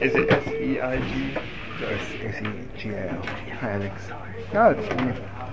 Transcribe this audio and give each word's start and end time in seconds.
Is 0.00 0.14
it 0.14 0.30
S 0.30 0.48
E 0.48 0.80
I 0.80 0.98
G? 0.98 1.34
S-E-G-A-L. 1.80 3.22
Hi, 3.60 3.70
Alex. 3.72 4.08
No, 4.52 4.70
it's, 4.70 4.88
good. 4.88 4.98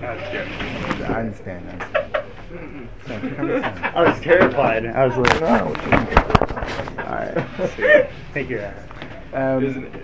I 0.00 1.20
understand. 1.20 1.68
I 1.68 1.72
understand. 1.74 2.88
So, 3.06 3.20
come 3.36 3.50
inside. 3.50 3.94
I 3.94 4.02
was 4.08 4.20
terrified. 4.20 4.86
I 4.86 5.06
was 5.06 5.16
like, 5.16 5.40
No, 5.40 5.66
what 5.66 5.84
you- 5.84 7.02
Alright. 7.04 8.10
thank 8.32 8.50
you. 8.50 8.68
Um, 9.32 9.64
Isn't 9.64 9.94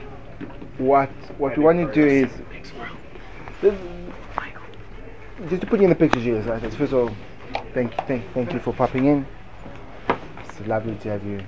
what 0.79 1.09
what 1.39 1.57
we 1.57 1.65
want 1.65 1.79
to 1.79 1.93
do 1.93 2.07
is 2.07 2.31
just 5.49 5.61
to 5.63 5.67
put 5.67 5.81
you 5.81 5.85
in 5.85 5.91
the 5.91 5.97
picture, 5.97 6.21
Jesus. 6.21 6.47
Right? 6.47 6.61
First 6.61 6.93
of 6.93 6.95
all, 6.95 7.11
thank 7.75 7.93
thank 8.07 8.25
thank 8.33 8.53
you 8.53 8.61
for 8.61 8.73
popping 8.73 9.07
in. 9.07 9.27
It's 10.45 10.61
lovely 10.67 10.95
to 10.97 11.11
have 11.11 11.25
you 11.25 11.41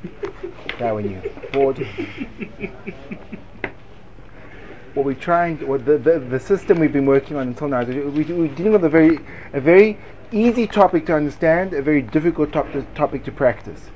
there 0.79 0.95
when 0.95 1.11
you're 1.11 1.23
bored. 1.53 1.87
What 4.95 5.07
we're 5.07 5.15
trying, 5.15 5.67
what 5.69 5.87
the, 5.87 5.99
the, 5.99 6.19
the 6.19 6.41
system 6.41 6.81
we've 6.81 6.93
been 6.93 7.07
working 7.07 7.37
on 7.37 7.47
until 7.47 7.69
now, 7.69 7.85
we, 7.85 8.01
we're 8.01 8.49
dealing 8.49 8.73
with 8.73 8.85
a 8.85 8.89
very 8.89 9.21
a 9.53 9.61
very 9.61 9.97
easy 10.33 10.67
topic 10.67 11.07
to 11.07 11.15
understand, 11.15 11.75
a 11.75 11.81
very 11.81 12.03
difficult 12.03 12.53
top, 12.53 12.67
topic 12.97 13.25
to 13.25 13.33
practice 13.33 13.91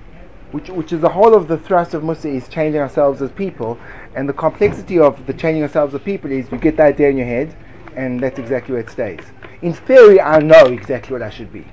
which, 0.55 0.69
which 0.69 0.93
is 0.93 1.01
the 1.01 1.09
whole 1.09 1.35
of 1.35 1.48
the 1.48 1.59
thrust 1.59 1.95
of 1.95 2.05
Mussar 2.05 2.33
is 2.33 2.47
changing 2.47 2.80
ourselves 2.80 3.21
as 3.21 3.33
people, 3.33 3.77
and 4.15 4.29
the 4.29 4.33
complexity 4.33 5.01
of 5.01 5.27
the 5.27 5.35
changing 5.35 5.65
ourselves 5.65 5.93
as 5.96 6.01
people 6.02 6.30
is 6.30 6.49
you 6.52 6.59
get 6.59 6.77
the 6.77 6.85
idea 6.85 7.10
in 7.10 7.16
your 7.16 7.27
head, 7.27 7.57
and 7.96 8.21
that's 8.21 8.38
exactly 8.38 8.73
where 8.73 8.83
it 8.83 8.88
stays. 8.88 9.19
In 9.62 9.73
theory, 9.73 10.21
I 10.21 10.38
know 10.38 10.66
exactly 10.66 11.12
what 11.12 11.23
I 11.23 11.30
should 11.30 11.52
be. 11.52 11.66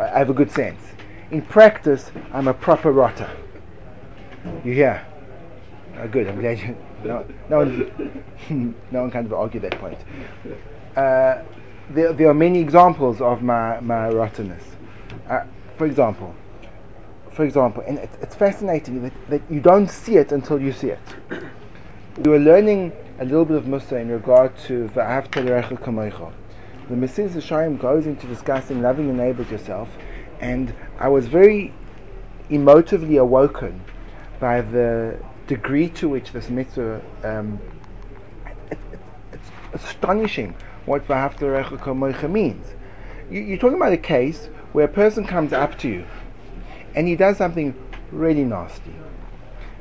I 0.00 0.18
have 0.18 0.30
a 0.30 0.34
good 0.34 0.50
sense. 0.50 0.80
In 1.30 1.42
practice, 1.42 2.10
I'm 2.32 2.48
a 2.48 2.54
proper 2.54 2.90
rotter. 2.90 3.30
You 4.64 4.72
hear? 4.74 5.06
Uh, 5.96 6.06
good. 6.06 6.26
I'm 6.26 6.40
glad 6.40 6.58
you. 6.58 6.76
No, 7.04 7.24
no 7.48 7.58
one, 7.58 8.24
no 8.90 9.02
one 9.02 9.10
can 9.10 9.32
argue 9.32 9.60
that 9.60 9.78
point. 9.78 9.98
Uh, 10.96 11.42
there, 11.90 12.12
there 12.12 12.28
are 12.28 12.34
many 12.34 12.60
examples 12.60 13.20
of 13.20 13.42
my 13.42 13.78
my 13.80 14.08
rottenness. 14.08 14.64
Uh, 15.28 15.44
for 15.76 15.86
example, 15.86 16.34
for 17.30 17.44
example, 17.44 17.82
and 17.86 17.98
it, 17.98 18.10
it's 18.20 18.34
fascinating 18.34 19.02
that, 19.02 19.12
that 19.30 19.42
you 19.50 19.60
don't 19.60 19.88
see 19.88 20.16
it 20.16 20.32
until 20.32 20.60
you 20.60 20.72
see 20.72 20.88
it. 20.88 21.00
We 22.18 22.30
were 22.30 22.38
learning 22.38 22.92
a 23.20 23.24
little 23.24 23.44
bit 23.44 23.56
of 23.56 23.64
Mussar 23.64 24.00
in 24.00 24.08
regard 24.08 24.56
to 24.66 24.88
Va'avta 24.88 25.78
kamoicha. 25.78 26.32
The 26.88 26.94
Mesilas 26.96 27.30
Yesharim 27.30 27.78
goes 27.78 28.06
into 28.06 28.26
discussing 28.26 28.82
loving 28.82 29.06
your 29.06 29.14
neighbor 29.14 29.44
yourself, 29.44 29.88
and 30.40 30.74
I 30.98 31.08
was 31.08 31.28
very 31.28 31.72
emotively 32.50 33.20
awoken 33.20 33.80
by 34.42 34.60
the 34.60 35.16
degree 35.46 35.88
to 35.88 36.08
which 36.08 36.32
this 36.32 36.50
mitzvah. 36.50 37.00
Um, 37.22 37.60
it, 38.44 38.78
it, 38.90 38.98
it's 39.32 39.84
astonishing 39.84 40.56
what 40.84 41.06
kamoicha 41.06 42.28
means. 42.28 42.66
You, 43.30 43.40
you're 43.40 43.56
talking 43.56 43.76
about 43.76 43.92
a 43.92 44.04
case 44.16 44.50
where 44.72 44.86
a 44.86 44.88
person 44.88 45.24
comes 45.24 45.52
up 45.52 45.78
to 45.78 45.88
you 45.88 46.04
and 46.96 47.06
he 47.06 47.14
does 47.14 47.36
something 47.36 47.72
really 48.10 48.44
nasty. 48.44 48.92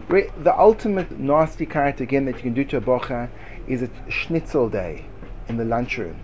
Re- 0.07 0.29
the 0.37 0.57
ultimate 0.57 1.09
nasty 1.19 1.65
character 1.65 2.03
again 2.03 2.25
that 2.25 2.35
you 2.35 2.43
can 2.43 2.53
do 2.53 2.63
to 2.65 2.77
a 2.77 2.81
bocha 2.81 3.29
is 3.67 3.81
a 3.81 3.89
schnitzel 4.09 4.69
day 4.69 5.05
in 5.47 5.57
the 5.57 5.65
lunchroom, 5.65 6.19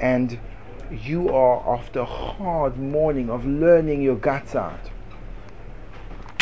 and 0.00 0.38
you 0.90 1.28
are 1.28 1.76
after 1.76 2.00
a 2.00 2.04
hard 2.04 2.78
morning 2.78 3.28
of 3.28 3.44
learning 3.44 4.00
your 4.00 4.16
guts 4.16 4.54
out. 4.54 4.91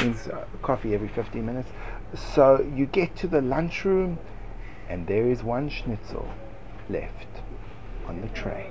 Means 0.01 0.29
uh, 0.29 0.45
coffee 0.62 0.95
every 0.95 1.09
15 1.09 1.45
minutes. 1.45 1.69
So 2.15 2.67
you 2.75 2.87
get 2.87 3.17
to 3.17 3.27
the 3.27 3.43
lunchroom, 3.43 4.19
and 4.89 5.06
there 5.06 5.27
is 5.27 5.43
one 5.43 5.69
schnitzel 5.69 6.29
left 6.89 7.29
on 8.06 8.21
the 8.22 8.28
tray. 8.28 8.71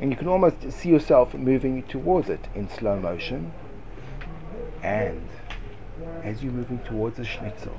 And 0.00 0.10
you 0.10 0.16
can 0.16 0.28
almost 0.28 0.72
see 0.72 0.88
yourself 0.88 1.34
moving 1.34 1.82
towards 1.82 2.28
it 2.28 2.48
in 2.54 2.68
slow 2.68 2.98
motion. 2.98 3.52
And 4.82 5.28
as 6.22 6.42
you're 6.42 6.52
moving 6.52 6.78
towards 6.80 7.16
the 7.16 7.24
schnitzel, 7.24 7.78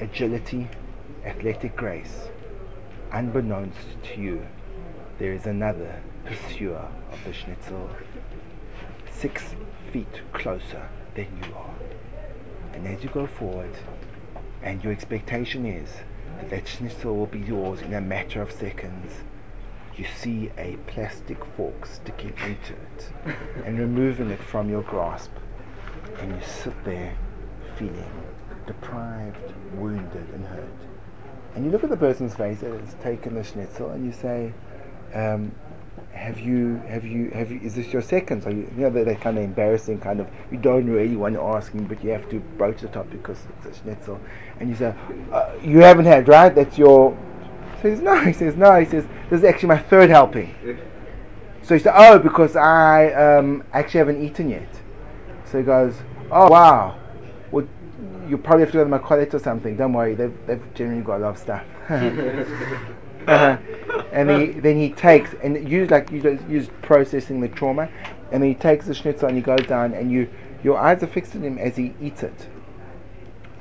agility, 0.00 0.68
athletic 1.24 1.76
grace, 1.76 2.28
unbeknownst 3.12 4.02
to 4.02 4.20
you, 4.20 4.46
there 5.18 5.32
is 5.32 5.46
another 5.46 6.00
pursuer 6.24 6.88
of 7.12 7.24
the 7.24 7.32
schnitzel 7.32 7.90
six 9.10 9.54
feet 9.92 10.22
closer 10.32 10.88
than 11.14 11.26
you 11.42 11.54
are. 11.54 11.74
And 12.72 12.86
as 12.86 13.02
you 13.02 13.10
go 13.10 13.26
forward, 13.26 13.74
and 14.62 14.82
your 14.82 14.92
expectation 14.92 15.66
is 15.66 15.88
that 16.38 16.50
that 16.50 16.68
schnitzel 16.68 17.16
will 17.16 17.26
be 17.26 17.40
yours 17.40 17.80
in 17.82 17.94
a 17.94 18.00
matter 18.00 18.42
of 18.42 18.52
seconds, 18.52 19.12
you 19.96 20.06
see 20.16 20.50
a 20.56 20.76
plastic 20.86 21.44
fork 21.56 21.86
sticking 21.86 22.34
into 22.38 22.72
it 22.72 23.12
and 23.64 23.78
removing 23.78 24.30
it 24.30 24.40
from 24.40 24.70
your 24.70 24.82
grasp 24.82 25.30
and 26.20 26.32
you 26.34 26.42
sit 26.46 26.84
there 26.84 27.16
feeling 27.76 28.10
deprived, 28.66 29.52
wounded, 29.74 30.26
and 30.34 30.44
hurt. 30.44 30.68
And 31.54 31.64
you 31.64 31.70
look 31.70 31.82
at 31.82 31.90
the 31.90 31.96
person's 31.96 32.34
face 32.34 32.60
that 32.60 32.78
has 32.78 32.94
taken 33.02 33.34
the 33.34 33.42
schnitzel, 33.42 33.90
and 33.90 34.04
you 34.04 34.12
say, 34.12 34.52
um, 35.14 35.52
"Have 36.12 36.38
you? 36.38 36.76
Have 36.88 37.04
you? 37.04 37.30
Have 37.30 37.50
you? 37.50 37.60
Is 37.62 37.74
this 37.74 37.92
your 37.92 38.02
second? 38.02 38.42
So 38.42 38.50
you, 38.50 38.70
you 38.76 38.82
know 38.82 38.90
that, 38.90 39.06
that 39.06 39.20
kind 39.20 39.38
of 39.38 39.44
embarrassing 39.44 40.00
kind 40.00 40.20
of. 40.20 40.28
You 40.50 40.58
don't 40.58 40.86
really 40.86 41.16
want 41.16 41.34
to 41.34 41.42
ask 41.42 41.72
him, 41.72 41.84
but 41.86 42.02
you 42.04 42.10
have 42.10 42.28
to 42.30 42.40
broach 42.58 42.80
the 42.80 42.88
topic 42.88 43.22
because 43.22 43.38
it's 43.58 43.78
a 43.78 43.82
schnitzel. 43.82 44.20
And 44.58 44.68
you 44.68 44.76
say, 44.76 44.94
uh, 45.32 45.52
"You 45.62 45.78
haven't 45.78 46.06
had, 46.06 46.28
right? 46.28 46.54
That's 46.54 46.76
your." 46.76 47.16
so 47.80 47.88
He 47.88 47.94
says, 47.94 48.02
"No." 48.02 48.20
He 48.20 48.32
says, 48.32 48.56
"No." 48.56 48.78
He 48.78 48.86
says, 48.86 49.06
"This 49.30 49.38
is 49.40 49.44
actually 49.44 49.68
my 49.68 49.78
third 49.78 50.10
helping." 50.10 50.54
So 51.62 51.74
he 51.74 51.80
said, 51.80 51.94
"Oh, 51.96 52.18
because 52.18 52.56
I 52.56 53.12
um, 53.12 53.64
actually 53.72 53.98
haven't 53.98 54.22
eaten 54.22 54.50
yet." 54.50 54.80
So 55.44 55.58
he 55.58 55.64
goes, 55.64 55.94
"Oh 56.30 56.50
wow, 56.50 56.98
well 57.50 57.66
you 58.28 58.38
probably 58.38 58.62
have 58.62 58.72
to 58.72 58.78
go 58.78 58.84
to 58.84 58.90
my 58.90 58.98
college 58.98 59.34
or 59.34 59.38
something. 59.38 59.76
Don't 59.76 59.92
worry, 59.92 60.14
they've, 60.14 60.36
they've 60.46 60.74
generally 60.74 61.02
got 61.02 61.16
a 61.16 61.22
lot 61.22 61.30
of 61.30 61.38
stuff." 61.38 61.64
uh, 63.26 63.56
and 64.12 64.30
he, 64.30 64.46
then 64.60 64.76
he 64.76 64.90
takes 64.90 65.34
and 65.42 65.68
use 65.68 65.90
like 65.90 66.10
you 66.10 66.20
just 66.20 66.48
use 66.48 66.68
processing 66.82 67.40
the 67.40 67.48
trauma, 67.48 67.88
and 68.32 68.42
then 68.42 68.48
he 68.48 68.54
takes 68.54 68.86
the 68.86 68.94
schnitzel 68.94 69.28
and 69.28 69.36
he 69.36 69.42
goes 69.42 69.66
down 69.66 69.94
and 69.94 70.10
you 70.10 70.28
your 70.62 70.78
eyes 70.78 71.02
are 71.02 71.06
fixed 71.06 71.34
on 71.36 71.42
him 71.42 71.58
as 71.58 71.76
he 71.76 71.94
eats 72.00 72.22
it. 72.22 72.48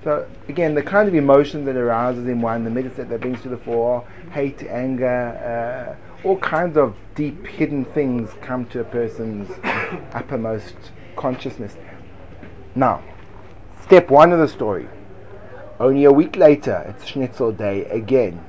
So 0.04 0.28
again, 0.48 0.76
the 0.76 0.82
kind 0.82 1.10
of 1.10 1.16
emotion 1.16 1.66
that 1.66 1.76
arouses 1.76 2.28
in 2.28 2.42
one, 2.42 2.64
the 2.64 2.70
medicine 2.70 3.10
that 3.10 3.22
brings 3.22 3.42
to 3.42 3.50
the 3.50 3.58
fore, 3.58 4.08
hate, 4.32 4.64
anger, 4.64 5.98
uh, 5.98 6.28
all 6.28 6.38
kinds 6.38 6.78
of 6.78 6.96
deep 7.16 7.46
hidden 7.46 7.86
things 7.86 8.30
come 8.42 8.66
to 8.68 8.80
a 8.80 8.84
person's 8.84 9.50
uppermost 10.14 10.76
consciousness. 11.16 11.76
Now, 12.76 13.04
step 13.84 14.10
one 14.10 14.32
of 14.32 14.40
the 14.40 14.48
story. 14.48 14.88
Only 15.80 16.06
a 16.06 16.12
week 16.12 16.36
later, 16.36 16.86
it's 16.88 17.06
Schnitzel 17.06 17.52
Day 17.52 17.86
again. 17.86 18.44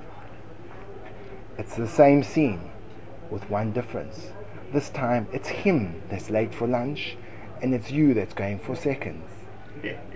It's 1.60 1.76
the 1.76 1.86
same 1.86 2.22
scene, 2.22 2.70
with 3.30 3.50
one 3.50 3.70
difference. 3.72 4.30
This 4.72 4.88
time, 4.88 5.28
it's 5.30 5.50
him 5.50 6.00
that's 6.08 6.30
late 6.30 6.54
for 6.54 6.66
lunch, 6.66 7.18
and 7.60 7.74
it's 7.74 7.90
you 7.90 8.14
that's 8.14 8.32
going 8.32 8.60
for 8.60 8.74
seconds. 8.74 9.28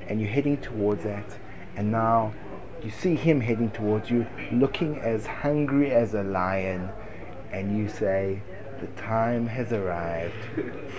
And 0.08 0.22
you're 0.22 0.30
heading 0.30 0.56
towards 0.56 1.04
that, 1.04 1.38
and 1.76 1.92
now 1.92 2.32
you 2.82 2.88
see 2.88 3.14
him 3.14 3.42
heading 3.42 3.70
towards 3.72 4.08
you, 4.08 4.26
looking 4.52 4.98
as 5.00 5.26
hungry 5.26 5.92
as 5.92 6.14
a 6.14 6.22
lion, 6.22 6.88
and 7.52 7.76
you 7.76 7.90
say, 7.90 8.40
The 8.80 8.86
time 9.00 9.46
has 9.46 9.72
arrived 9.72 10.34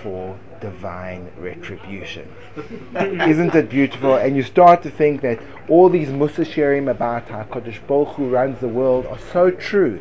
for 0.02 0.38
divine 0.60 1.30
retribution. 1.38 2.32
Isn't 2.94 3.54
it 3.54 3.68
beautiful? 3.68 4.16
And 4.16 4.36
you 4.36 4.42
start 4.42 4.82
to 4.84 4.90
think 4.90 5.20
that 5.20 5.40
all 5.68 5.88
these 5.88 6.08
Mussar 6.08 6.44
Shirim 6.44 6.90
about 6.90 7.28
how 7.28 7.42
Kodesh 7.44 7.86
Baruch 7.86 8.16
Hu 8.16 8.28
runs 8.28 8.60
the 8.60 8.68
world 8.68 9.06
are 9.06 9.18
so 9.32 9.50
true. 9.50 10.00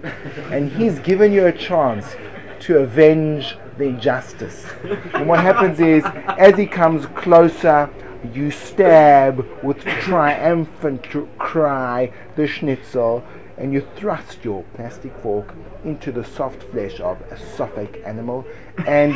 And 0.52 0.72
he's 0.72 1.00
given 1.00 1.32
you 1.34 1.48
a 1.48 1.52
chance 1.52 2.16
to 2.62 2.80
avenge 2.80 3.58
the 3.78 3.86
injustice. 3.86 4.66
And 5.14 5.28
what 5.28 5.40
happens 5.40 5.80
is, 5.80 6.04
as 6.38 6.56
he 6.58 6.66
comes 6.66 7.06
closer, 7.08 7.90
you 8.34 8.52
stab 8.52 9.46
with 9.64 9.80
triumphant 9.82 11.06
cry 11.38 12.12
the 12.36 12.48
schnitzel 12.48 13.24
and 13.58 13.74
you 13.74 13.88
thrust 13.96 14.44
your 14.44 14.64
plastic 14.76 15.16
fork 15.22 15.54
into 15.84 16.12
the 16.12 16.24
soft 16.24 16.64
flesh 16.64 17.00
of 17.00 17.20
a 17.32 17.38
Suffolk 17.38 17.98
animal 18.06 18.46
and 18.86 19.14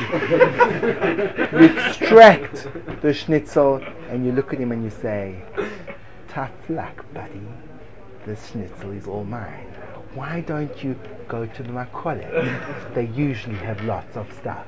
you 1.51 1.77
extract 1.77 2.67
the 3.01 3.13
schnitzel 3.13 3.83
and 4.09 4.25
you 4.25 4.31
look 4.31 4.53
at 4.53 4.59
him 4.59 4.71
and 4.71 4.83
you 4.83 4.89
say, 4.89 5.41
Tough 6.29 6.51
luck, 6.69 7.05
buddy. 7.13 7.41
The 8.25 8.35
schnitzel 8.35 8.91
is 8.91 9.07
all 9.07 9.23
mine. 9.23 9.65
Why 10.13 10.41
don't 10.41 10.83
you 10.83 10.95
go 11.27 11.45
to 11.45 11.63
the 11.63 11.69
Makolet? 11.69 12.93
They 12.93 13.07
usually 13.07 13.57
have 13.57 13.83
lots 13.83 14.15
of 14.15 14.31
stuff. 14.33 14.65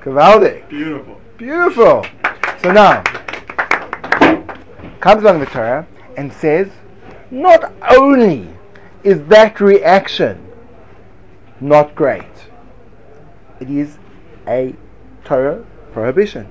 Gewaldig. 0.00 0.68
Beautiful. 0.68 1.20
Beautiful. 1.38 2.06
So 2.60 2.72
now, 2.72 3.02
comes 5.04 5.22
along 5.22 5.38
the 5.38 5.44
Torah 5.44 5.86
and 6.16 6.32
says, 6.32 6.66
not 7.30 7.74
only 7.90 8.48
is 9.02 9.22
that 9.24 9.60
reaction 9.60 10.50
not 11.60 11.94
great, 11.94 12.48
it 13.60 13.68
is 13.68 13.98
a 14.48 14.74
Torah 15.22 15.62
prohibition. 15.92 16.48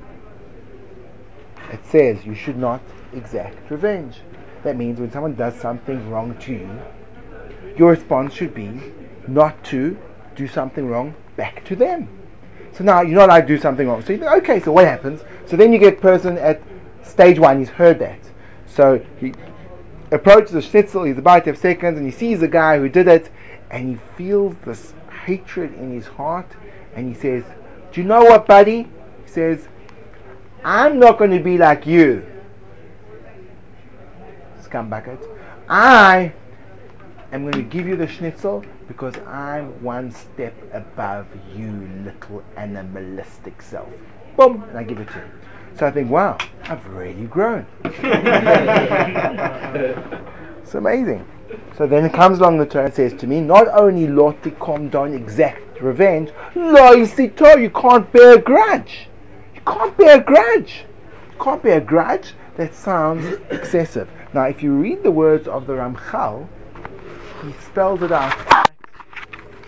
It 1.71 1.83
says 1.83 2.27
you 2.27 2.35
should 2.35 2.55
not 2.55 2.79
exact 3.11 3.71
revenge. 3.71 4.17
That 4.61 4.77
means 4.77 4.99
when 4.99 5.11
someone 5.11 5.33
does 5.33 5.55
something 5.55 6.07
wrong 6.11 6.37
to 6.41 6.51
you, 6.51 6.69
your 7.75 7.89
response 7.89 8.35
should 8.35 8.53
be 8.53 8.69
not 9.27 9.63
to 9.63 9.97
do 10.35 10.47
something 10.47 10.87
wrong 10.87 11.15
back 11.37 11.65
to 11.65 11.75
them. 11.75 12.07
So 12.71 12.83
now 12.83 13.01
you're 13.01 13.15
not 13.15 13.29
allowed 13.29 13.41
to 13.41 13.47
do 13.47 13.57
something 13.57 13.87
wrong. 13.87 14.03
So 14.03 14.13
you 14.13 14.19
think, 14.19 14.31
okay, 14.31 14.59
so 14.59 14.71
what 14.71 14.85
happens? 14.85 15.23
So 15.47 15.57
then 15.57 15.73
you 15.73 15.79
get 15.79 15.99
person 15.99 16.37
at 16.37 16.61
stage 17.01 17.39
one, 17.39 17.57
he's 17.57 17.69
heard 17.69 17.97
that. 17.97 18.19
So 18.73 19.05
he 19.19 19.33
approaches 20.11 20.51
the 20.51 20.61
schnitzel, 20.61 21.03
he's 21.03 21.19
about 21.19 21.43
to 21.43 21.51
have 21.51 21.59
seconds, 21.59 21.97
and 21.97 22.05
he 22.07 22.11
sees 22.11 22.39
the 22.39 22.47
guy 22.47 22.79
who 22.79 22.89
did 22.89 23.07
it, 23.07 23.29
and 23.69 23.89
he 23.89 23.99
feels 24.17 24.55
this 24.65 24.93
hatred 25.25 25.75
in 25.75 25.91
his 25.91 26.07
heart, 26.07 26.47
and 26.95 27.07
he 27.07 27.13
says, 27.13 27.43
Do 27.91 28.01
you 28.01 28.07
know 28.07 28.23
what, 28.23 28.47
buddy? 28.47 28.83
He 29.25 29.27
says, 29.27 29.67
I'm 30.63 30.97
not 30.97 31.19
going 31.19 31.31
to 31.31 31.39
be 31.39 31.57
like 31.57 31.85
you. 31.85 32.25
Scumbucket. 34.61 35.23
I 35.69 36.33
am 37.31 37.43
going 37.43 37.53
to 37.53 37.61
give 37.61 37.87
you 37.87 37.95
the 37.95 38.07
schnitzel 38.07 38.65
because 38.87 39.15
I'm 39.27 39.83
one 39.83 40.11
step 40.11 40.55
above 40.73 41.27
you, 41.55 41.71
little 42.03 42.43
animalistic 42.57 43.61
self. 43.61 43.89
Boom, 44.35 44.63
and 44.63 44.77
I 44.79 44.83
give 44.83 44.99
it 44.99 45.09
to 45.09 45.19
you. 45.19 45.52
So 45.77 45.87
I 45.87 45.91
think, 45.91 46.09
wow, 46.09 46.37
I've 46.63 46.85
really 46.87 47.25
grown. 47.25 47.65
it's 50.63 50.75
amazing. 50.75 51.25
So 51.77 51.87
then 51.87 52.05
it 52.05 52.13
comes 52.13 52.39
along 52.39 52.59
the 52.59 52.65
turn 52.65 52.85
and 52.85 52.93
says 52.93 53.13
to 53.15 53.27
me, 53.27 53.41
not 53.41 53.67
only 53.67 54.07
lotikom 54.07 54.91
don't 54.91 55.13
exact 55.13 55.81
revenge, 55.81 56.29
loisito, 56.53 57.61
you 57.61 57.69
can't 57.69 58.11
bear 58.11 58.35
a 58.35 58.41
grudge. 58.41 59.07
You 59.55 59.61
can't 59.65 59.97
bear 59.97 60.19
a 60.19 60.23
grudge. 60.23 60.85
You 61.31 61.43
can't 61.43 61.63
bear 61.63 61.77
a 61.79 61.81
grudge. 61.81 62.33
That 62.57 62.75
sounds 62.75 63.25
excessive. 63.49 64.07
Now, 64.33 64.43
if 64.43 64.61
you 64.61 64.73
read 64.73 65.01
the 65.03 65.11
words 65.11 65.47
of 65.47 65.65
the 65.65 65.73
Ramchal, 65.73 66.47
he 67.43 67.51
spells 67.53 68.01
it 68.03 68.11
out 68.11 68.69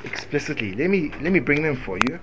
explicitly. 0.04 0.74
Let 0.74 0.90
me 0.90 1.12
let 1.22 1.32
me 1.32 1.40
bring 1.40 1.64
them 1.64 1.76
for 1.76 1.98
you. 2.08 2.20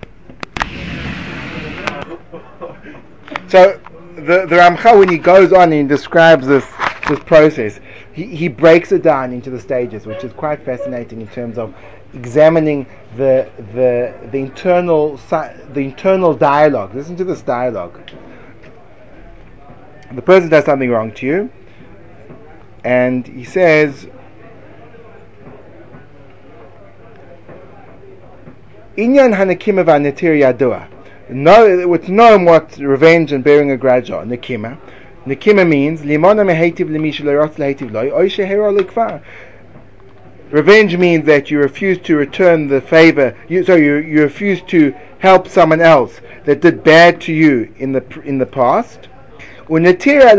So 3.52 3.78
the 4.16 4.46
the 4.46 4.56
Ramchal, 4.56 4.98
when 4.98 5.10
he 5.10 5.18
goes 5.18 5.52
on 5.52 5.74
and 5.74 5.86
describes 5.86 6.46
this 6.46 6.64
this 7.06 7.18
process, 7.18 7.80
he, 8.14 8.24
he 8.34 8.48
breaks 8.48 8.92
it 8.92 9.02
down 9.02 9.30
into 9.30 9.50
the 9.50 9.60
stages, 9.60 10.06
which 10.06 10.24
is 10.24 10.32
quite 10.32 10.64
fascinating 10.64 11.20
in 11.20 11.28
terms 11.28 11.58
of 11.58 11.74
examining 12.14 12.86
the 13.18 13.50
the 13.74 14.14
the 14.30 14.38
internal 14.38 15.18
the 15.74 15.80
internal 15.80 16.32
dialogue. 16.32 16.94
Listen 16.94 17.14
to 17.16 17.24
this 17.24 17.42
dialogue. 17.42 18.00
The 20.12 20.22
person 20.22 20.48
does 20.48 20.64
something 20.64 20.88
wrong 20.88 21.12
to 21.12 21.26
you, 21.26 21.52
and 22.84 23.26
he 23.26 23.44
says. 23.44 24.08
Inyan 28.96 29.34
hanakima 29.34 29.84
v'anetir 29.84 30.40
yadua 30.40 30.91
know 31.32 31.94
it's 31.94 32.08
known 32.08 32.44
what 32.44 32.76
revenge 32.78 33.32
and 33.32 33.42
bearing 33.42 33.70
a 33.70 33.76
grudge 33.76 34.10
are. 34.10 34.24
Nikima. 34.24 34.78
Nikima 35.26 35.68
means 35.68 36.02
limona 36.02 36.44
loy 37.92 38.10
Revenge 40.50 40.96
means 40.98 41.24
that 41.24 41.50
you 41.50 41.58
refuse 41.58 41.98
to 41.98 42.16
return 42.16 42.68
the 42.68 42.80
favor. 42.80 43.34
You, 43.48 43.64
so 43.64 43.74
you, 43.74 43.96
you 43.96 44.20
refuse 44.20 44.60
to 44.62 44.94
help 45.18 45.48
someone 45.48 45.80
else 45.80 46.20
that 46.44 46.60
did 46.60 46.84
bad 46.84 47.22
to 47.22 47.32
you 47.32 47.72
in 47.78 47.92
the 47.92 48.04
in 48.24 48.38
the 48.38 48.44
past. 48.44 49.08
And 49.68 49.86
the 49.86 49.94
tira 49.94 50.34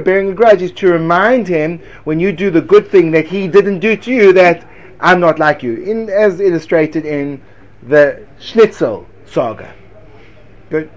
bearing 0.00 0.30
a 0.30 0.34
grudge 0.34 0.62
is 0.62 0.72
to 0.72 0.92
remind 0.92 1.48
him 1.48 1.80
when 2.04 2.20
you 2.20 2.32
do 2.32 2.50
the 2.50 2.62
good 2.62 2.88
thing 2.88 3.10
that 3.10 3.26
he 3.26 3.48
didn't 3.48 3.80
do 3.80 3.96
to 3.96 4.10
you 4.10 4.32
that 4.32 4.66
I'm 5.00 5.20
not 5.20 5.38
like 5.38 5.62
you, 5.62 5.76
in, 5.76 6.10
as 6.10 6.40
illustrated 6.40 7.06
in 7.06 7.40
the 7.82 8.26
Schnitzel 8.38 9.06
saga. 9.24 9.74
Good. 10.68 10.90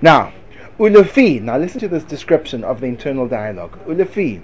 Now, 0.00 0.32
Ulefi, 0.78 1.42
now 1.42 1.58
listen 1.58 1.80
to 1.80 1.88
this 1.88 2.04
description 2.04 2.64
of 2.64 2.80
the 2.80 2.86
internal 2.86 3.28
dialogue. 3.28 3.78
Ulefi, 3.86 4.42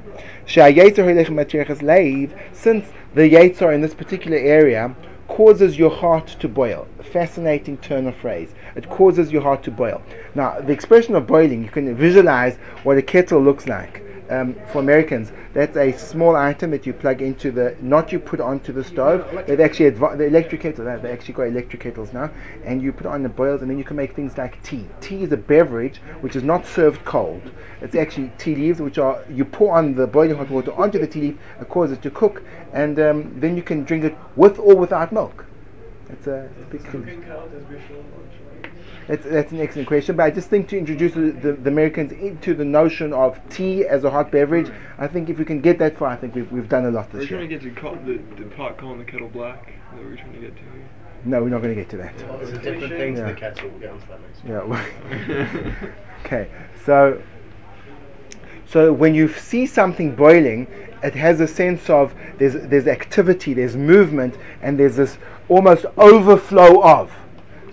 since 2.53 2.89
the 3.15 3.31
Yetzer 3.31 3.75
in 3.75 3.81
this 3.81 3.95
particular 3.95 4.39
area 4.39 4.95
causes 5.29 5.79
your 5.79 5.91
heart 5.91 6.27
to 6.41 6.49
boil. 6.49 6.87
Fascinating 7.03 7.79
turn 7.79 8.07
of 8.07 8.17
phrase. 8.17 8.55
It 8.77 8.89
causes 8.91 9.33
your 9.33 9.43
heart 9.43 9.63
to 9.65 9.71
boil. 9.71 10.03
Now, 10.35 10.61
the 10.61 10.73
expression 10.73 11.15
of 11.15 11.27
boiling, 11.27 11.65
you 11.65 11.71
can 11.71 11.95
visualize 11.97 12.57
what 12.83 12.99
a 12.99 13.03
kettle 13.03 13.41
looks 13.41 13.67
like 13.67 14.03
um, 14.33 14.57
for 14.73 14.79
Americans, 14.79 15.31
that's 15.53 15.77
a 15.77 15.93
small 15.93 16.35
item 16.37 16.71
that 16.71 16.87
you 16.87 16.93
plug 16.93 17.21
into 17.21 17.51
the, 17.51 17.77
not 17.81 18.11
you 18.13 18.19
put 18.19 18.41
onto 18.41 18.73
the 18.73 18.83
stove. 18.83 19.27
They've 19.47 19.61
actually, 19.61 19.91
adva- 19.91 20.17
the 20.17 20.25
electric 20.25 20.63
kettle, 20.63 20.85
They've 20.85 21.05
actually 21.05 21.35
got 21.35 21.43
electric 21.45 21.83
kettles 21.83 22.13
now, 22.13 22.31
and 22.65 22.83
you 22.83 22.93
put 22.93 23.07
on 23.07 23.23
the 23.23 23.29
boils, 23.29 23.61
and 23.61 23.71
then 23.71 23.79
you 23.79 23.85
can 23.85 23.97
make 23.97 24.15
things 24.17 24.39
like 24.39 24.63
tea. 24.63 24.87
Tea 25.01 25.23
is 25.25 25.33
a 25.33 25.37
beverage 25.37 25.99
which 26.21 26.35
is 26.35 26.43
not 26.43 26.67
served 26.67 27.05
cold. 27.05 27.51
It's 27.81 27.95
actually 27.95 28.33
tea 28.39 28.55
leaves, 28.55 28.81
which 28.81 28.99
are, 28.99 29.23
you 29.31 29.45
pour 29.45 29.77
on 29.77 29.95
the 29.95 30.07
boiling 30.07 30.37
hot 30.37 30.51
water 30.51 30.73
onto 30.73 30.99
the 30.99 31.07
tea 31.07 31.21
leaf, 31.21 31.39
it 31.61 31.69
causes 31.69 31.99
it 31.99 32.03
to 32.03 32.11
cook, 32.11 32.43
and 32.73 32.99
um, 32.99 33.39
then 33.39 33.57
you 33.57 33.63
can 33.63 33.85
drink 33.85 34.05
it 34.05 34.17
with 34.37 34.59
or 34.59 34.75
without 34.75 35.13
milk. 35.13 35.45
It's 36.09 36.27
a, 36.27 36.45
it's 36.45 36.63
a 36.63 36.71
big 36.71 36.83
thing. 36.91 37.25
That's, 39.13 39.27
that's 39.27 39.53
an 39.53 39.61
excellent 39.61 39.89
question. 39.89 40.17
But 40.17 40.23
I 40.23 40.31
just 40.31 40.49
think 40.49 40.69
to 40.69 40.79
introduce 40.79 41.13
the, 41.13 41.33
the, 41.33 41.53
the, 41.53 41.69
Americans 41.69 42.13
into 42.13 42.55
the 42.55 42.65
notion 42.65 43.13
of 43.13 43.39
tea 43.51 43.85
as 43.85 44.05
a 44.05 44.11
hot 44.11 44.33
beverage, 44.33 44.73
I 44.97 45.07
think 45.07 45.29
if 45.29 45.39
we 45.39 45.45
can 45.45 45.61
get 45.61 45.79
that 45.81 45.99
far, 45.99 46.09
I 46.09 46.17
think 46.17 46.35
we've, 46.35 46.51
we've 46.51 46.69
done 46.69 46.87
a 46.87 46.91
lot 46.91 47.13
this 47.13 47.29
year. 47.29 47.41
We're 47.41 47.47
trying 47.47 47.61
to 47.61 47.69
get 47.69 47.75
to 47.75 47.79
call, 47.79 47.95
the, 47.97 48.43
the 48.43 48.49
pot 48.57 48.79
calling 48.79 48.99
the 48.99 49.05
kettle 49.05 49.29
black. 49.29 49.67
That 49.67 50.03
we're 50.03 50.17
trying 50.17 50.33
to 50.33 50.41
get 50.41 50.57
to. 50.57 50.63
No, 51.27 51.43
we're 51.43 51.51
not 51.51 51.61
going 51.61 51.75
to 51.75 51.79
get 51.79 51.91
to 51.91 51.99
that. 51.99 52.15
Well, 52.27 52.41
it's 52.41 52.53
a 52.53 52.59
different 52.59 52.95
thing 52.95 53.15
yeah. 53.19 53.29
to 53.29 53.35
the 53.35 53.39
kettle. 53.39 53.69
We'll 53.69 53.81
get 53.81 53.91
onto 53.91 54.07
that 54.07 54.21
next. 54.23 54.45
Yeah. 54.49 55.93
okay. 56.25 56.51
So. 56.87 57.23
So 58.65 58.95
when 58.95 59.15
you 59.15 59.29
see 59.29 59.67
something 59.67 60.17
boiling, 60.17 60.67
it 61.03 61.15
has 61.17 61.41
a 61.41 61.47
sense 61.47 61.91
of 61.91 62.15
there's 62.39 62.55
there's 62.55 62.87
activity, 62.87 63.53
there's 63.53 63.77
movement, 63.77 64.39
and 64.63 64.81
there's 64.81 64.97
this 64.97 65.19
almost 65.51 65.85
overflow 65.99 66.83
of. 66.83 67.13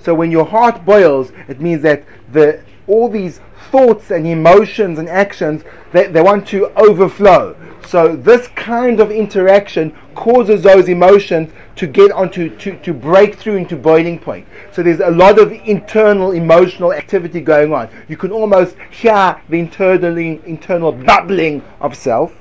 So 0.10 0.16
when 0.16 0.32
your 0.32 0.46
heart 0.46 0.86
boils, 0.86 1.32
it 1.48 1.62
means 1.62 1.84
that 1.84 2.04
the 2.32 2.62
all 2.88 3.10
these 3.10 3.42
thoughts 3.70 4.10
and 4.10 4.25
emotions 4.25 4.98
and 4.98 5.08
actions 5.08 5.62
they, 5.92 6.08
they 6.08 6.24
want 6.24 6.48
to 6.48 6.72
overflow. 6.82 7.56
So 7.86 8.16
this 8.16 8.48
kind 8.56 9.00
of 9.01 9.12
interaction 9.12 9.96
causes 10.16 10.63
those 10.63 10.89
emotions 10.89 11.51
to 11.75 11.86
get 11.86 12.12
onto 12.12 12.50
to, 12.58 12.75
to 12.80 12.92
break 12.92 13.36
through 13.36 13.58
into 13.58 13.75
boiling 13.75 14.18
point. 14.18 14.48
So 14.72 14.82
there's 14.82 15.00
a 15.00 15.12
lot 15.12 15.38
of 15.38 15.51
internal 15.51 16.32
emotional 16.32 16.92
activity 16.92 17.39
going 17.39 17.72
on. 17.72 17.88
You 18.08 18.18
can 18.18 18.32
almost 18.32 18.75
hear 18.89 19.39
the 19.48 19.60
internally 19.60 20.42
internal 20.44 20.92
bubbling 20.92 21.62
of 21.82 21.96
self. 21.96 22.34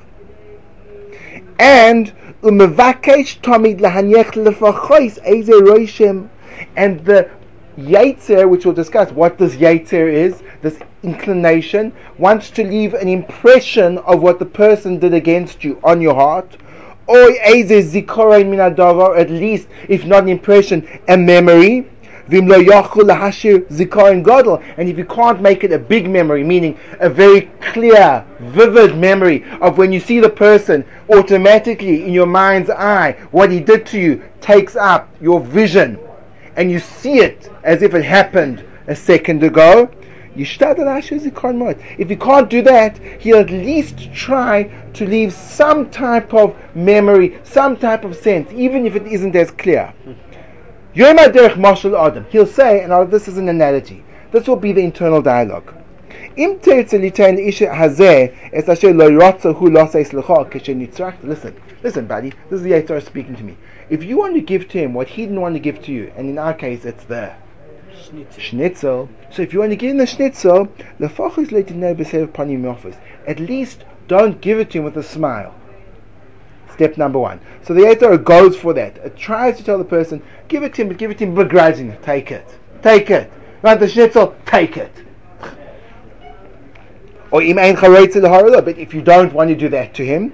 And 1.59 2.15
and 6.77 7.05
the 7.05 7.31
Yetzer, 7.79 8.49
which 8.49 8.65
we'll 8.65 8.75
discuss, 8.75 9.13
what 9.13 9.39
this 9.39 9.55
Yetzer 9.55 10.13
is, 10.13 10.43
this 10.63 10.81
inclination, 11.05 11.93
wants 12.19 12.51
to 12.51 12.65
leave 12.65 12.95
an 12.95 13.07
impression 13.07 13.99
of 13.99 14.21
what 14.21 14.41
the 14.41 14.47
person 14.47 14.99
did 14.99 15.15
against 15.15 15.63
you 15.63 15.79
on 15.85 16.01
your 16.01 16.17
heart. 16.17 16.57
Or 17.07 17.31
at 17.31 17.69
least, 19.31 19.69
if 19.89 20.05
not 20.05 20.25
an 20.25 20.29
impression, 20.29 20.89
a 21.07 21.17
memory. 21.17 21.89
And 22.31 22.53
if 24.89 24.99
you 24.99 25.05
can't 25.07 25.41
make 25.41 25.65
it 25.65 25.73
a 25.73 25.79
big 25.79 26.11
memory, 26.11 26.45
meaning 26.45 26.79
a 26.99 27.09
very 27.09 27.43
clear, 27.61 28.27
vivid 28.41 28.99
memory 28.99 29.45
of 29.63 29.79
when 29.79 29.93
you 29.93 30.01
see 30.01 30.21
the 30.21 30.29
person, 30.29 30.85
automatically 31.09 32.05
in 32.05 32.13
your 32.13 32.27
mind's 32.27 32.69
eye, 32.71 33.13
what 33.31 33.53
he 33.53 33.61
did 33.61 33.87
to 33.87 33.99
you 33.99 34.23
takes 34.41 34.77
up 34.77 35.09
your 35.21 35.41
vision 35.41 35.99
and 36.59 36.71
you 36.73 36.81
see 36.81 37.21
it 37.21 37.50
as 37.62 37.83
if 37.83 37.95
it 37.95 38.05
happened 38.05 38.65
a 38.88 38.97
second 38.97 39.45
ago, 39.45 39.88
if 40.35 40.61
you 42.11 42.17
can't 42.17 42.50
do 42.50 42.62
that, 42.62 42.99
he'll 43.21 43.38
at 43.38 43.50
least 43.50 44.12
try 44.12 44.65
to 44.93 45.07
leave 45.07 45.33
some 45.33 45.88
type 45.91 46.35
of 46.35 46.57
memory, 46.75 47.38
some 47.45 47.77
type 47.77 48.05
of 48.05 48.17
sense, 48.17 48.50
even 48.53 48.87
if 48.87 48.97
it 48.97 49.07
isn't 49.07 49.37
as 49.37 49.53
clear. 49.53 49.95
He'll 52.31 52.47
say, 52.47 52.83
and 52.83 53.11
this 53.11 53.29
is 53.29 53.38
an 53.38 53.49
analogy. 53.49 54.05
This 54.33 54.49
will 54.49 54.57
be 54.57 54.73
the 54.73 54.83
internal 54.83 55.23
dialogue. 55.23 55.75
Listen, 61.23 61.55
listen, 61.83 62.07
buddy. 62.07 62.31
This 62.51 62.59
is 62.59 62.63
the 62.63 62.73
Yitzhak 62.73 63.05
speaking 63.07 63.37
to 63.37 63.45
me. 63.45 63.57
If 63.91 64.05
you 64.05 64.19
want 64.19 64.35
to 64.35 64.41
give 64.41 64.69
to 64.69 64.79
him 64.79 64.95
what 64.95 65.09
he 65.09 65.23
didn't 65.23 65.41
want 65.41 65.55
to 65.55 65.61
give 65.61 65.83
to 65.85 65.93
you, 65.93 66.13
and 66.17 66.29
in 66.29 66.39
our 66.39 66.55
case 66.55 66.85
it's 66.85 67.05
the 67.05 67.33
schnitzel. 68.37 69.09
So 69.31 69.43
if 69.43 69.53
you 69.53 69.61
want 69.61 69.73
to 69.73 69.77
give 69.77 69.91
him 69.91 69.99
the 69.99 70.07
schnitzel, 70.07 70.69
the 70.99 71.09
focus 71.09 71.51
let 71.51 71.67
lefachos 71.67 71.79
leitinei 71.79 71.97
b'sev 71.97 72.29
panim 72.29 72.71
office. 72.71 72.97
At 73.27 73.41
least 73.41 73.85
don't 74.07 74.41
give 74.41 74.59
it 74.59 74.71
to 74.71 74.79
him 74.79 74.85
with 74.85 74.97
a 74.97 75.03
smile. 75.03 75.55
Step 76.73 76.97
number 76.97 77.19
one. 77.19 77.41
So 77.63 77.75
the 77.75 77.83
Yitzhak 77.83 78.25
goes 78.25 78.57
for 78.57 78.73
that. 78.75 78.97
It 78.99 79.17
tries 79.17 79.57
to 79.57 79.65
tell 79.65 79.79
the 79.79 79.85
person, 79.85 80.23
give 80.47 80.63
it 80.63 80.75
to 80.75 80.83
him, 80.83 80.89
but 80.89 80.97
give 80.97 81.11
it 81.11 81.19
to 81.19 81.25
him 81.25 81.35
begrudgingly. 81.35 81.99
Take 82.03 82.31
it. 82.31 82.47
Take 82.83 83.11
it. 83.11 83.33
Want 83.63 83.81
the 83.81 83.89
schnitzel? 83.89 84.37
Take 84.47 84.77
it. 84.77 84.93
Or 87.31 87.43
im 87.43 87.59
ein. 87.59 87.75
But 87.75 88.79
if 88.79 88.95
you 88.95 89.03
don't 89.03 89.33
want 89.33 89.51
to 89.51 89.57
do 89.57 89.69
that 89.71 89.93
to 89.95 90.07
him, 90.07 90.33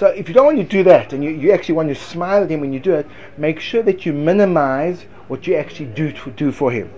So 0.00 0.06
if 0.06 0.28
you 0.28 0.34
don't 0.34 0.46
want 0.46 0.56
to 0.56 0.64
do 0.64 0.82
that, 0.84 1.12
and 1.12 1.22
you, 1.22 1.28
you 1.30 1.52
actually 1.52 1.74
want 1.74 1.90
to 1.90 1.94
smile 1.94 2.42
at 2.42 2.50
him 2.50 2.60
when 2.60 2.72
you 2.72 2.80
do 2.80 2.94
it, 2.94 3.06
make 3.36 3.60
sure 3.60 3.82
that 3.82 4.06
you 4.06 4.14
minimize 4.14 5.02
what 5.28 5.46
you 5.46 5.56
actually 5.56 5.86
do 5.86 6.10
to, 6.10 6.30
do 6.30 6.50
for 6.50 6.70
him. 6.72 6.90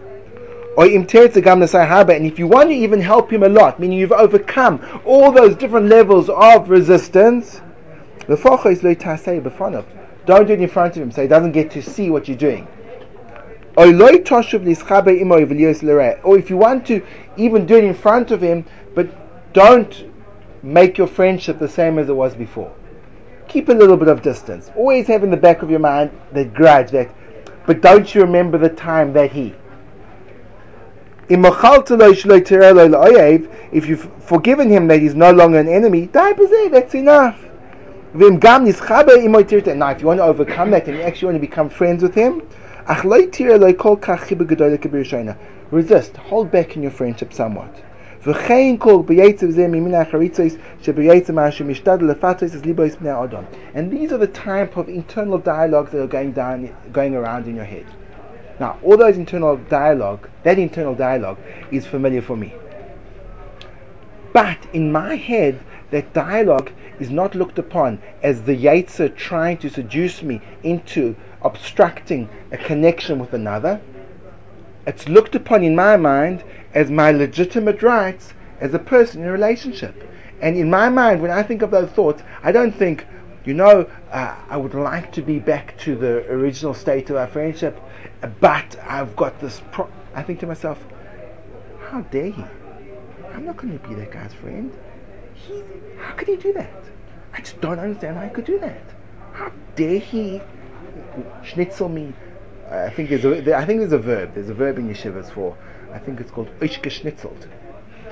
Or 0.76 0.87
and 0.87 1.11
if 1.11 2.38
you 2.38 2.47
want 2.47 2.71
to 2.71 2.75
even 2.75 3.00
help 3.00 3.33
him 3.33 3.43
a 3.43 3.49
lot, 3.49 3.81
meaning 3.81 3.99
you've 3.99 4.12
overcome 4.12 4.81
all 5.05 5.33
those 5.33 5.57
different 5.57 5.87
levels 5.87 6.31
of 6.31 6.71
resistance. 6.71 7.61
Don't 10.25 10.47
do 10.47 10.52
it 10.52 10.61
in 10.61 10.69
front 10.69 10.97
of 10.97 11.02
him, 11.02 11.11
so 11.11 11.23
he 11.23 11.29
doesn't 11.29 11.52
get 11.52 11.73
to 11.73 11.83
see 11.83 12.09
what 12.09 12.29
you're 12.29 12.37
doing. 12.37 12.69
Or 13.75 13.87
if 13.87 13.99
you 16.50 16.57
want 16.57 16.87
to 16.87 17.02
even 17.37 17.67
do 17.67 17.76
it 17.76 17.85
in 17.85 17.95
front 17.95 18.31
of 18.31 18.43
him, 18.43 18.67
but 18.95 19.52
don't 19.55 20.05
make 20.62 20.99
your 20.99 21.07
friendship 21.07 21.59
the 21.59 21.69
same 21.69 21.99
as 21.99 22.09
it 22.09 22.14
was 22.14 22.35
before. 22.35 22.73
Keep 23.49 23.71
a 23.71 23.73
little 23.73 23.97
bit 23.97 24.09
of 24.09 24.23
distance. 24.23 24.71
Always 24.76 25.07
have 25.09 25.25
in 25.25 25.31
the 25.31 25.37
back 25.37 25.62
of 25.62 25.71
your 25.71 25.81
mind 25.81 26.11
that 26.33 26.55
grudge, 26.55 26.91
that, 26.91 27.11
but 27.67 27.81
don't 27.81 28.14
you 28.14 28.21
remember 28.21 28.59
the 28.59 28.69
time 28.69 29.14
that 29.14 29.33
he. 29.33 29.55
If 31.31 31.38
you've 33.88 34.11
forgiven 34.23 34.69
him 34.69 34.87
that 34.88 35.00
he's 35.00 35.14
no 35.14 35.33
longer 35.33 35.59
an 35.59 35.69
enemy, 35.69 36.05
that's 36.07 36.95
enough. 36.95 37.43
Now, 38.14 38.26
if 38.26 40.02
you 40.02 40.07
want 40.07 40.19
to 40.19 40.25
overcome 40.25 40.71
that 40.73 40.87
and 40.88 40.99
you 40.99 41.02
actually 41.02 41.26
want 41.26 41.37
to 41.37 41.41
become 41.41 41.71
friends 41.71 42.02
with 42.02 42.14
him, 42.14 42.43
resist, 45.71 46.17
hold 46.17 46.51
back 46.51 46.77
in 46.77 46.83
your 46.83 46.93
friendship 46.93 47.33
somewhat. 47.33 47.83
And 48.25 48.35
these 53.91 54.12
are 54.12 54.19
the 54.19 54.31
type 54.33 54.77
of 54.77 54.89
internal 54.89 55.39
dialogues 55.39 55.91
that 55.93 56.03
are 56.03 56.07
going 56.07 56.33
down, 56.33 56.75
going 56.93 57.17
around 57.17 57.49
in 57.49 57.57
your 57.57 57.65
head. 57.65 57.87
Now, 58.61 58.79
all 58.83 58.97
those 58.97 59.17
internal 59.17 59.57
dialogue, 59.57 60.29
that 60.45 60.59
internal 60.59 60.95
dialogue 60.95 61.39
is 61.73 61.87
familiar 61.87 62.23
for 62.23 62.37
me. 62.37 62.55
But 64.33 64.59
in 64.73 64.93
my 64.93 65.17
head, 65.17 65.59
that 65.91 66.12
dialogue 66.12 66.71
is 67.01 67.11
not 67.11 67.35
looked 67.35 67.59
upon 67.59 68.01
as 68.23 68.43
the 68.43 68.57
Yetzer 68.57 69.17
trying 69.17 69.57
to 69.59 69.69
seduce 69.69 70.23
me 70.23 70.41
into 70.62 71.17
obstructing 71.45 72.29
a 72.51 72.57
connection 72.57 73.19
with 73.19 73.33
another. 73.33 73.81
It's 74.87 75.09
looked 75.09 75.35
upon 75.35 75.63
in 75.63 75.75
my 75.75 75.97
mind 75.97 76.45
as 76.75 76.91
my 76.91 77.11
legitimate 77.11 77.83
rights 77.83 78.35
as 78.61 78.75
a 78.75 78.79
person 78.79 79.23
in 79.23 79.29
a 79.29 79.33
relationship. 79.33 80.09
And 80.41 80.57
in 80.57 80.71
my 80.71 80.89
mind, 80.89 81.23
when 81.23 81.31
I 81.31 81.43
think 81.43 81.63
of 81.63 81.71
those 81.71 81.91
thoughts, 81.91 82.23
I 82.43 82.51
don't 82.51 82.73
think, 82.73 83.07
you 83.45 83.55
know, 83.55 83.89
uh, 84.11 84.37
I 84.49 84.57
would 84.57 84.75
like 84.75 85.13
to 85.13 85.23
be 85.23 85.39
back 85.39 85.79
to 85.79 85.95
the 85.95 86.27
original 86.31 86.75
state 86.75 87.11
of 87.11 87.17
our 87.17 87.29
friendship, 87.29 87.81
but 88.41 88.77
I've 88.85 89.15
got 89.15 89.41
this. 89.41 89.63
Pro-. 89.71 89.91
I 90.15 90.23
think 90.23 90.41
to 90.41 90.47
myself, 90.47 90.85
how 91.89 92.01
dare 92.03 92.31
he? 92.31 92.45
I'm 93.33 93.45
not 93.45 93.57
going 93.57 93.79
to 93.79 93.89
be 93.89 93.95
that 93.95 94.11
guy's 94.11 94.35
friend. 94.35 94.73
He, 95.35 95.63
how 95.99 96.13
could 96.15 96.29
he 96.29 96.37
do 96.37 96.53
that? 96.55 96.85
I 97.33 97.41
just 97.41 97.61
don't 97.61 97.79
understand 97.79 98.17
how 98.17 98.25
he 98.25 98.31
could 98.31 98.45
do 98.45 98.59
that. 98.59 98.83
How 99.33 99.53
dare 99.77 99.99
he 99.99 100.41
schnitzel 101.45 101.88
me? 101.88 102.12
I 102.71 102.90
think 102.90 103.11
there's 103.11 103.25
a, 103.25 103.57
I 103.57 103.66
think 103.66 103.81
there's 103.81 103.92
a 103.92 103.99
verb. 103.99 104.35
There's 104.35 104.49
a 104.49 104.54
verb 104.54 104.78
in 104.78 104.88
yeshivas 104.88 105.31
for. 105.31 105.57
I 105.92 105.99
think 105.99 106.21
it's 106.21 106.31
called 106.31 106.49
oishgeschnitzelt. 106.61 107.47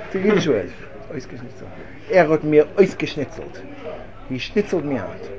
It's 0.06 0.14
a 0.14 0.18
Yiddish 0.18 0.46
word. 0.46 0.72
Oishgeschnitzelt. 1.10 1.70
Er 2.10 2.28
hat 2.28 2.44
mir 2.44 2.66
oishgeschnitzelt. 2.76 3.62
He 4.28 4.36
schnitzeled 4.36 4.84
me 4.84 4.98
out. 4.98 5.30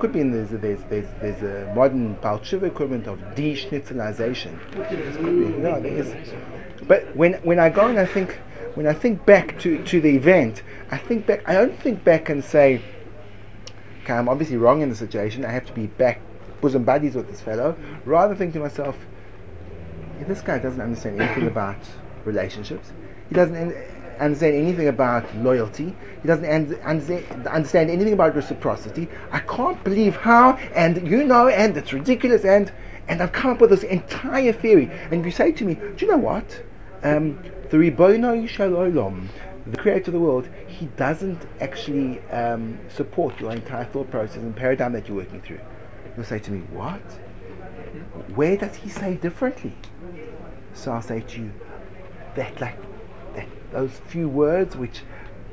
Could 0.00 0.12
be 0.12 0.20
in 0.20 0.32
there's 0.32 0.52
a, 0.52 0.58
there's, 0.58 0.80
there's, 0.88 1.06
there's 1.20 1.42
a 1.42 1.72
modern 1.74 2.16
Balchiva 2.16 2.64
equivalent 2.64 3.06
of 3.06 3.18
de-schnitzelization. 3.34 4.58
No, 5.58 5.80
there 5.80 5.92
is. 5.92 6.14
But 6.88 7.14
when 7.14 7.34
when 7.44 7.58
I 7.58 7.68
go 7.68 7.86
and 7.86 7.98
I 8.00 8.06
think 8.06 8.40
when 8.74 8.86
I 8.86 8.94
think 8.94 9.24
back 9.26 9.58
to, 9.60 9.82
to 9.84 10.00
the 10.00 10.16
event, 10.16 10.62
I 10.90 10.96
think 10.96 11.26
back. 11.26 11.48
I 11.48 11.54
don't 11.54 11.78
think 11.78 12.02
back 12.02 12.30
and 12.30 12.42
say, 12.42 12.80
"Okay, 14.02 14.14
I'm 14.14 14.28
obviously 14.28 14.56
wrong 14.56 14.80
in 14.80 14.88
the 14.88 14.96
situation. 14.96 15.44
I 15.44 15.50
have 15.50 15.66
to 15.66 15.72
be 15.72 15.86
back 15.86 16.20
bosom 16.60 16.84
buddies 16.84 17.14
with 17.14 17.28
this 17.28 17.40
fellow." 17.40 17.76
Rather 18.04 18.34
think 18.34 18.52
to 18.54 18.60
myself, 18.60 18.96
"This 20.26 20.40
guy 20.40 20.58
doesn't 20.58 20.80
understand 20.80 21.20
anything 21.20 21.46
about 21.54 21.78
relationships. 22.24 22.92
He 23.28 23.34
doesn't 23.34 23.74
understand 24.20 24.54
anything 24.54 24.88
about 24.88 25.24
loyalty. 25.36 25.96
He 26.22 26.28
doesn't 26.28 26.44
understand 26.46 27.90
anything 27.90 28.12
about 28.12 28.34
reciprocity. 28.34 29.08
I 29.32 29.40
can't 29.40 29.82
believe 29.82 30.16
how, 30.16 30.56
and 30.74 31.08
you 31.08 31.24
know, 31.24 31.48
and 31.48 31.76
it's 31.76 31.92
ridiculous, 31.92 32.44
and 32.44 32.70
and 33.08 33.20
I've 33.20 33.32
come 33.32 33.50
up 33.50 33.60
with 33.60 33.70
this 33.70 33.82
entire 33.82 34.52
theory. 34.52 34.90
And 35.10 35.24
you 35.24 35.32
say 35.32 35.50
to 35.52 35.64
me, 35.64 35.74
do 35.74 35.94
you 35.98 36.12
know 36.12 36.18
what? 36.18 36.62
Um, 37.02 37.42
the 37.70 37.76
Ribono 37.76 38.48
Shel 38.48 38.70
Olam, 38.70 39.26
the 39.66 39.76
creator 39.76 40.10
of 40.10 40.12
the 40.12 40.20
world, 40.20 40.48
he 40.68 40.86
doesn't 40.96 41.44
actually 41.60 42.20
um, 42.30 42.78
support 42.88 43.40
your 43.40 43.50
entire 43.50 43.84
thought 43.86 44.10
process 44.10 44.36
and 44.36 44.54
paradigm 44.54 44.92
that 44.92 45.08
you're 45.08 45.16
working 45.16 45.40
through. 45.40 45.60
You'll 46.16 46.26
say 46.26 46.38
to 46.40 46.52
me, 46.52 46.60
What? 46.70 47.00
Where 48.34 48.56
does 48.56 48.76
he 48.76 48.88
say 48.88 49.14
differently? 49.14 49.74
So 50.74 50.92
I'll 50.92 51.02
say 51.02 51.20
to 51.20 51.40
you, 51.40 51.52
that 52.36 52.60
like 52.60 52.78
that 53.34 53.46
those 53.72 53.92
few 54.06 54.28
words 54.28 54.76
which 54.76 55.02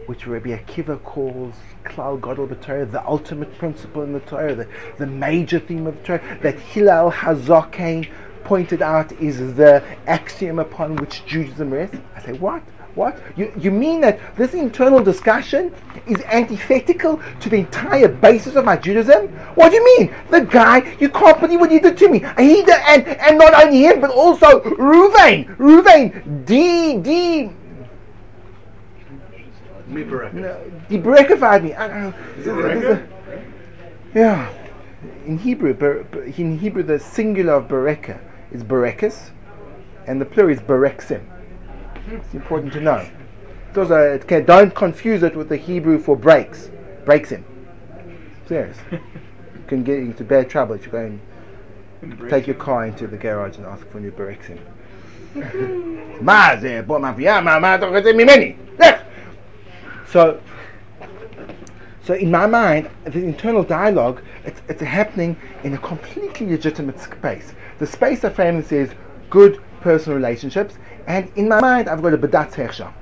which 0.06 0.26
Rabbi 0.26 0.58
Akiva 0.58 1.04
calls 1.04 1.56
Klal 1.84 2.22
Gadol 2.22 2.48
b'Torah, 2.48 2.90
the 2.90 3.06
ultimate 3.06 3.58
principle 3.58 4.04
in 4.04 4.14
the 4.14 4.22
Torah, 4.22 4.56
the, 4.56 4.68
the 4.98 5.06
major 5.06 5.60
theme 5.60 5.86
of 5.86 5.98
the 5.98 6.04
Torah, 6.04 6.38
that 6.42 6.58
Hillel 6.58 7.12
Hazaken 7.12 8.10
pointed 8.46 8.82
out 8.82 9.12
is 9.14 9.56
the 9.56 9.84
axiom 10.08 10.60
upon 10.60 10.96
which 10.96 11.26
Judaism 11.26 11.74
rests. 11.74 11.98
I 12.16 12.22
say, 12.22 12.34
what? 12.34 12.64
What? 12.98 13.22
You, 13.36 13.54
you 13.60 13.70
mean 13.70 14.02
that 14.02 14.20
this 14.36 14.56
internal 14.56 15.04
discussion 15.04 15.72
is 16.08 16.20
antithetical 16.24 17.22
to 17.42 17.48
the 17.48 17.58
entire 17.58 18.08
basis 18.08 18.56
of 18.56 18.66
my 18.66 18.76
Judaism? 18.76 19.28
What 19.54 19.70
do 19.70 19.76
you 19.76 19.86
mean? 20.00 20.16
The 20.32 20.42
guy, 20.42 20.98
you 21.00 21.08
can't 21.10 21.40
believe 21.40 21.60
what 21.60 21.70
he 21.70 21.78
did 21.78 21.96
to 21.96 22.10
me. 22.10 22.26
He 22.40 22.64
did, 22.64 22.70
and, 22.70 23.08
and 23.08 23.38
not 23.38 23.54
only 23.54 23.84
him, 23.84 24.02
but 24.02 24.10
also 24.10 24.62
Ruvain. 24.62 25.56
Ruvain, 25.58 26.44
D, 26.48 26.98
D. 26.98 27.52
Me 29.88 30.04
no, 30.04 30.60
He 30.90 30.98
berekified 30.98 31.64
me. 31.64 31.74
Uh, 31.74 32.12
I. 32.12 33.08
Yeah. 34.16 34.52
In 35.28 35.38
Hebrew, 35.38 36.04
in 36.36 36.58
Hebrew, 36.58 36.82
the 36.82 37.00
singular 37.00 37.54
of 37.54 37.68
bereka 37.68 38.20
is 38.52 38.64
berekis, 38.64 39.30
and 40.08 40.20
the 40.20 40.26
plural 40.26 40.52
is 40.52 40.62
bereksim. 40.62 41.37
It's 42.10 42.34
important 42.34 42.74
to 42.74 42.82
know. 42.82 43.08
Those 43.74 43.92
are, 43.92 44.10
okay, 44.12 44.42
don't 44.42 44.74
confuse 44.74 45.24
it 45.24 45.36
with 45.36 45.50
the 45.50 45.58
Hebrew 45.58 46.00
for 46.00 46.16
breaks. 46.16 46.70
Breaks 47.06 47.30
him. 47.30 47.46
Serious. 48.48 48.78
you 48.92 49.00
can 49.68 49.84
get 49.84 50.00
into 50.00 50.24
bad 50.24 50.50
trouble 50.50 50.76
if 50.76 50.86
you 50.86 50.92
go 50.92 51.06
and 52.02 52.30
take 52.30 52.48
your 52.48 52.56
car 52.56 52.86
into 52.86 53.08
the 53.08 53.18
garage 53.18 53.58
and 53.58 53.66
ask 53.66 53.86
for 53.90 54.00
new 54.00 54.12
bereksim. 54.12 54.60
Eh, 58.80 59.02
so 60.08 60.40
so 62.08 62.14
in 62.14 62.32
my 62.32 62.48
mind, 62.48 62.90
the 63.04 63.22
internal 63.22 63.64
dialogue, 63.64 64.22
it's, 64.46 64.62
it's 64.70 64.82
happening 64.82 65.36
in 65.66 65.74
a 65.74 65.78
completely 65.78 66.48
legitimate 66.48 67.02
space. 67.02 67.54
The 67.80 67.86
space 67.86 68.24
of 68.24 68.34
family 68.34 68.64
says 68.64 68.92
good 69.30 69.62
personal 69.82 70.16
relationships, 70.16 70.76
and 71.08 71.32
in 71.38 71.48
my 71.48 71.62
mind, 71.62 71.88
I've 71.88 72.02
got 72.02 72.14
a 72.14 72.18
bedatz 72.18 72.54
hechsher. 72.54 72.94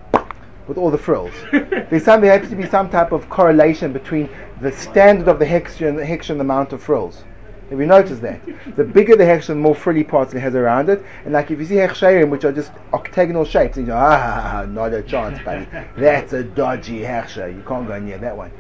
with 0.68 0.78
all 0.78 0.92
the 0.92 0.98
frills. 0.98 1.34
There's 1.52 2.04
some, 2.06 2.22
there 2.22 2.38
has 2.40 2.50
to 2.50 2.56
be 2.56 2.68
some 2.68 2.90
type 2.90 3.12
of 3.12 3.30
correlation 3.30 3.94
between 3.94 4.30
the 4.62 4.72
standard 4.72 5.28
of 5.28 5.40
the 5.40 5.46
hechsher 5.46 5.90
and 5.90 5.98
the 5.98 6.04
hechsher 6.04 6.32
and 6.32 6.40
the 6.40 6.44
amount 6.44 6.72
of 6.72 6.82
frills. 6.82 7.24
Have 7.70 7.80
you 7.80 7.88
noticed 7.88 8.22
that? 8.22 8.42
The 8.76 8.84
bigger 8.84 9.16
the 9.16 9.24
hechsher, 9.24 9.48
the 9.48 9.56
more 9.56 9.74
frilly 9.74 10.04
parts 10.04 10.36
it 10.36 10.40
has 10.40 10.54
around 10.54 10.90
it. 10.90 11.04
And 11.24 11.34
like 11.34 11.50
if 11.50 11.60
you 11.60 11.66
see 11.66 11.76
hechsherim, 11.76 12.30
which 12.30 12.46
are 12.46 12.52
just 12.52 12.72
octagonal 12.94 13.44
shapes, 13.44 13.76
you 13.78 13.86
go, 13.88 13.96
ah, 13.96 14.66
not 14.70 14.94
a 14.94 15.02
chance, 15.02 15.42
buddy. 15.44 15.68
That's 15.98 16.34
a 16.34 16.44
dodgy 16.44 17.00
hechsher. 17.00 17.56
You 17.56 17.64
can't 17.68 17.88
go 17.88 18.00
near 18.00 18.20
that 18.20 18.38
one. 18.38 18.52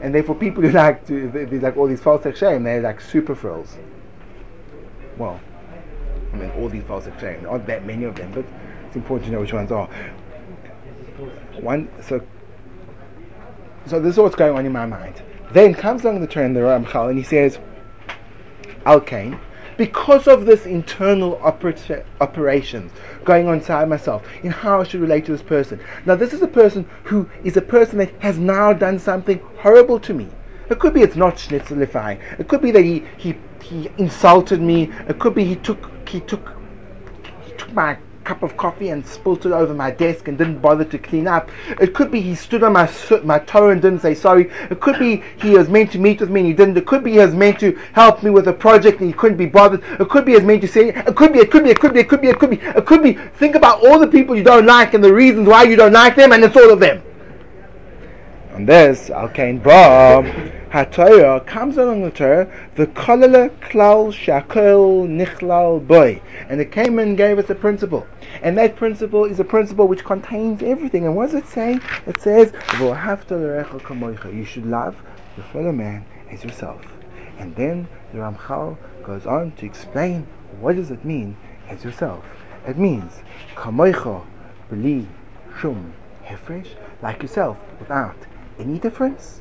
And 0.00 0.14
therefore, 0.14 0.36
people 0.36 0.62
who 0.62 0.70
like 0.84 1.04
to, 1.08 1.30
there's 1.30 1.62
like 1.62 1.76
all 1.76 1.88
these 1.88 2.00
false 2.00 2.22
hechsherim, 2.22 2.62
they're 2.62 2.80
like 2.80 3.00
super 3.00 3.34
frills. 3.34 3.76
Well, 5.18 5.40
I 6.32 6.36
mean, 6.36 6.50
all 6.52 6.68
these 6.68 6.84
false 6.84 7.04
there 7.04 7.40
aren't 7.48 7.66
that 7.66 7.84
many 7.84 8.04
of 8.04 8.14
them, 8.14 8.30
but 8.32 8.44
it's 8.94 9.02
important 9.02 9.26
to 9.26 9.32
know 9.32 9.40
which 9.40 9.52
ones 9.52 9.72
are. 9.72 9.88
One, 11.60 11.88
so, 12.00 12.24
so 13.86 13.98
this 13.98 14.12
is 14.12 14.18
what's 14.18 14.36
going 14.36 14.56
on 14.56 14.64
in 14.64 14.70
my 14.70 14.86
mind. 14.86 15.20
Then 15.50 15.74
comes 15.74 16.04
along 16.04 16.20
the 16.20 16.28
turn 16.28 16.54
the 16.54 16.60
Ramchal 16.60 17.08
and 17.08 17.18
he 17.18 17.24
says, 17.24 17.58
Alkane, 18.86 19.40
because 19.76 20.28
of 20.28 20.46
this 20.46 20.64
internal 20.64 21.40
opera- 21.42 22.04
operations 22.20 22.92
going 23.24 23.48
on 23.48 23.54
inside 23.54 23.88
myself 23.88 24.24
in 24.44 24.52
how 24.52 24.80
I 24.80 24.84
should 24.84 25.00
relate 25.00 25.24
to 25.26 25.32
this 25.32 25.42
person. 25.42 25.80
Now, 26.06 26.14
this 26.14 26.32
is 26.32 26.42
a 26.42 26.46
person 26.48 26.88
who 27.02 27.28
is 27.42 27.56
a 27.56 27.62
person 27.62 27.98
that 27.98 28.12
has 28.20 28.38
now 28.38 28.72
done 28.72 29.00
something 29.00 29.40
horrible 29.58 29.98
to 29.98 30.14
me. 30.14 30.28
It 30.70 30.78
could 30.78 30.94
be 30.94 31.02
it's 31.02 31.16
not 31.16 31.34
schnitzelifying. 31.34 32.20
It 32.38 32.46
could 32.46 32.62
be 32.62 32.70
that 32.70 32.84
he, 32.84 33.04
he, 33.16 33.34
he 33.60 33.90
insulted 33.98 34.60
me. 34.60 34.92
It 35.08 35.18
could 35.18 35.34
be 35.34 35.44
he 35.44 35.56
took 35.56 35.90
he 36.08 36.20
took 36.20 36.52
he 37.44 37.52
took 37.56 37.72
my 37.72 37.98
cup 38.24 38.42
of 38.42 38.56
coffee 38.56 38.88
and 38.88 39.06
spilt 39.06 39.46
it 39.46 39.52
over 39.52 39.74
my 39.74 39.90
desk 39.90 40.28
and 40.28 40.38
didn't 40.38 40.58
bother 40.60 40.84
to 40.84 40.98
clean 40.98 41.26
up. 41.26 41.50
It 41.80 41.94
could 41.94 42.10
be 42.10 42.20
he 42.20 42.34
stood 42.34 42.62
on 42.62 42.72
my 42.72 42.90
my 43.22 43.38
toe 43.40 43.70
and 43.70 43.80
didn't 43.80 44.00
say 44.00 44.14
sorry. 44.14 44.50
It 44.70 44.80
could 44.80 44.98
be 44.98 45.22
he 45.40 45.50
was 45.50 45.68
meant 45.68 45.92
to 45.92 45.98
meet 45.98 46.20
with 46.20 46.30
me 46.30 46.40
and 46.40 46.48
he 46.48 46.54
didn't. 46.54 46.76
It 46.76 46.86
could 46.86 47.04
be 47.04 47.12
he 47.12 47.18
was 47.18 47.34
meant 47.34 47.60
to 47.60 47.78
help 47.92 48.22
me 48.22 48.30
with 48.30 48.48
a 48.48 48.52
project 48.52 49.00
and 49.00 49.08
he 49.08 49.14
couldn't 49.14 49.36
be 49.36 49.46
bothered. 49.46 49.82
It 50.00 50.08
could 50.08 50.24
be 50.24 50.32
he 50.32 50.36
was 50.36 50.44
meant 50.44 50.62
to 50.62 50.68
say. 50.68 50.88
It 50.88 51.16
could 51.16 51.32
be. 51.32 51.38
It 51.38 51.50
could 51.50 51.64
be. 51.64 51.70
It 51.70 51.80
could 51.80 51.92
be. 51.92 52.00
It 52.00 52.08
could 52.08 52.20
be. 52.20 52.28
It 52.28 52.38
could 52.38 52.50
be. 52.50 52.56
It 52.56 52.86
could 52.86 53.02
be. 53.02 53.12
Think 53.12 53.54
about 53.54 53.84
all 53.86 53.98
the 53.98 54.06
people 54.06 54.34
you 54.34 54.42
don't 54.42 54.66
like 54.66 54.94
and 54.94 55.04
the 55.04 55.12
reasons 55.12 55.48
why 55.48 55.64
you 55.64 55.76
don't 55.76 55.92
like 55.92 56.16
them, 56.16 56.32
and 56.32 56.42
it's 56.42 56.56
all 56.56 56.70
of 56.70 56.80
them. 56.80 57.02
On 58.54 58.64
this, 58.64 59.10
Al 59.10 59.28
Bob. 59.58 60.26
HaTorah 60.74 61.46
comes 61.46 61.76
along 61.76 62.02
the 62.02 62.10
Torah, 62.10 62.50
the 62.74 62.88
kolala 62.88 63.48
klal 63.60 64.08
shakol 64.12 65.06
nichlal 65.06 65.86
boy. 65.86 66.20
And 66.48 66.60
it 66.60 66.72
came 66.72 66.98
and 66.98 67.16
gave 67.16 67.38
us 67.38 67.48
a 67.48 67.54
principle. 67.54 68.08
And 68.42 68.58
that 68.58 68.74
principle 68.74 69.24
is 69.24 69.38
a 69.38 69.44
principle 69.44 69.86
which 69.86 70.04
contains 70.04 70.64
everything. 70.64 71.06
And 71.06 71.14
what 71.14 71.26
does 71.30 71.36
it 71.36 71.46
say? 71.46 71.78
It 72.08 72.20
says, 72.20 72.52
You 72.72 74.44
should 74.44 74.66
love 74.66 74.96
your 75.36 75.46
fellow 75.52 75.70
man 75.70 76.04
as 76.28 76.42
yourself. 76.42 76.82
And 77.38 77.54
then 77.54 77.86
the 78.12 78.18
Ramchal 78.18 78.76
goes 79.04 79.26
on 79.26 79.52
to 79.52 79.66
explain 79.66 80.26
what 80.58 80.74
does 80.74 80.90
it 80.90 81.04
mean 81.04 81.36
as 81.68 81.84
yourself. 81.84 82.24
It 82.66 82.78
means 82.78 83.22
kamoicha 83.54 84.26
beli 84.68 85.06
shum 85.56 85.94
hefresh, 86.24 86.70
like 87.00 87.22
yourself, 87.22 87.58
without 87.78 88.16
any 88.58 88.80
difference. 88.80 89.40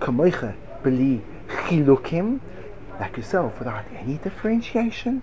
Kamoicha 0.00 0.56
beli 0.84 1.22
chilukim, 1.48 2.40
like 3.00 3.16
yourself, 3.16 3.58
without 3.58 3.84
any 3.96 4.18
differentiation. 4.18 5.22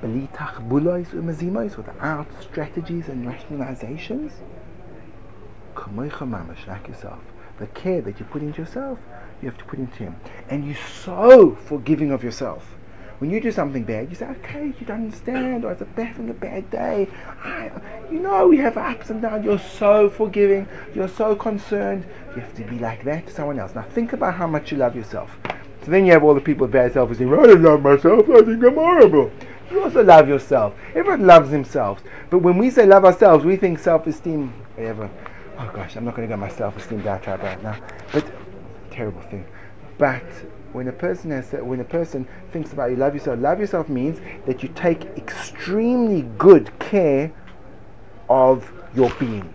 Beli 0.00 0.28
tachbulois 0.32 1.10
umazimois, 1.10 1.76
without 1.76 2.26
strategies 2.42 3.08
and 3.08 3.24
rationalizations. 3.24 4.32
Kamoicha 5.76 6.26
mamash, 6.26 6.66
like 6.66 6.88
yourself. 6.88 7.20
The 7.60 7.68
care 7.68 8.00
that 8.00 8.18
you 8.18 8.26
put 8.26 8.42
into 8.42 8.62
yourself, 8.62 8.98
you 9.40 9.48
have 9.48 9.58
to 9.58 9.64
put 9.64 9.78
into 9.78 9.98
him. 9.98 10.16
And 10.48 10.66
you're 10.66 10.84
so 11.04 11.54
forgiving 11.54 12.10
of 12.10 12.24
yourself. 12.24 12.76
When 13.18 13.30
you 13.30 13.40
do 13.40 13.50
something 13.50 13.82
bad, 13.82 14.10
you 14.10 14.14
say, 14.14 14.26
okay, 14.26 14.66
you 14.78 14.86
don't 14.86 15.04
understand, 15.04 15.64
or 15.64 15.72
it's 15.72 15.82
a 15.82 15.86
bad 15.86 16.14
thing, 16.14 16.30
a 16.30 16.34
bad 16.34 16.70
day. 16.70 17.08
I, 17.42 17.70
you 18.12 18.20
know, 18.20 18.46
we 18.46 18.58
have 18.58 18.76
ups 18.76 19.10
and 19.10 19.20
downs. 19.20 19.44
You're 19.44 19.58
so 19.58 20.08
forgiving. 20.08 20.68
You're 20.94 21.08
so 21.08 21.34
concerned. 21.34 22.06
You 22.36 22.42
have 22.42 22.54
to 22.54 22.64
be 22.64 22.78
like 22.78 23.02
that 23.04 23.26
to 23.26 23.32
someone 23.32 23.58
else. 23.58 23.74
Now 23.74 23.82
think 23.82 24.12
about 24.12 24.34
how 24.34 24.46
much 24.46 24.70
you 24.70 24.78
love 24.78 24.94
yourself. 24.94 25.36
So 25.84 25.90
then 25.90 26.06
you 26.06 26.12
have 26.12 26.22
all 26.22 26.34
the 26.34 26.40
people 26.40 26.66
with 26.66 26.72
bad 26.72 26.92
self-esteem. 26.92 27.32
I 27.32 27.46
don't 27.46 27.62
love 27.62 27.82
myself. 27.82 28.28
I 28.30 28.42
think 28.42 28.62
I'm 28.62 28.74
horrible. 28.74 29.32
You 29.70 29.82
also 29.82 30.04
love 30.04 30.28
yourself. 30.28 30.74
Everyone 30.94 31.26
loves 31.26 31.50
themselves. 31.50 32.02
But 32.30 32.38
when 32.38 32.56
we 32.56 32.70
say 32.70 32.86
love 32.86 33.04
ourselves, 33.04 33.44
we 33.44 33.56
think 33.56 33.80
self-esteem, 33.80 34.52
whatever. 34.76 35.10
Oh 35.58 35.70
gosh, 35.74 35.96
I'm 35.96 36.04
not 36.04 36.14
going 36.14 36.28
to 36.28 36.30
get 36.30 36.38
my 36.38 36.48
self-esteem 36.48 37.02
down 37.02 37.20
right 37.24 37.62
now. 37.64 37.76
But 38.12 38.24
terrible 38.92 39.22
thing. 39.22 39.44
But 39.98 40.22
when 40.72 40.88
a 40.88 40.92
person 40.92 41.30
has 41.30 41.50
when 41.52 41.80
a 41.80 41.84
person 41.84 42.26
thinks 42.52 42.72
about 42.72 42.90
you 42.90 42.96
love 42.96 43.14
yourself 43.14 43.38
love 43.40 43.58
yourself 43.58 43.88
means 43.88 44.20
that 44.46 44.62
you 44.62 44.68
take 44.70 45.04
extremely 45.16 46.22
good 46.38 46.70
care 46.78 47.32
of 48.28 48.70
your 48.94 49.10
being. 49.18 49.52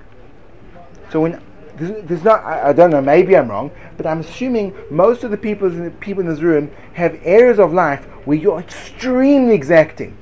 So 1.12 1.22
when 1.22 1.42
there's 1.76 2.24
not 2.24 2.44
I, 2.44 2.70
I, 2.70 2.74
don't 2.74 2.92
know 2.92 3.02
maybe 3.02 3.36
I'm 3.36 3.50
wrong 3.50 3.72
but 3.98 4.06
I'm 4.06 4.20
assuming 4.20 4.76
most 4.92 5.24
of 5.24 5.32
the 5.32 5.38
people 5.38 5.68
in 5.68 5.86
the 5.86 5.92
people 5.92 6.22
in 6.22 6.30
this 6.30 6.40
room 6.40 6.72
have 6.94 7.20
areas 7.24 7.60
of 7.60 7.74
life 7.74 8.06
where 8.26 8.38
you're 8.38 8.60
extremely 8.60 9.54
exacting. 9.54 10.18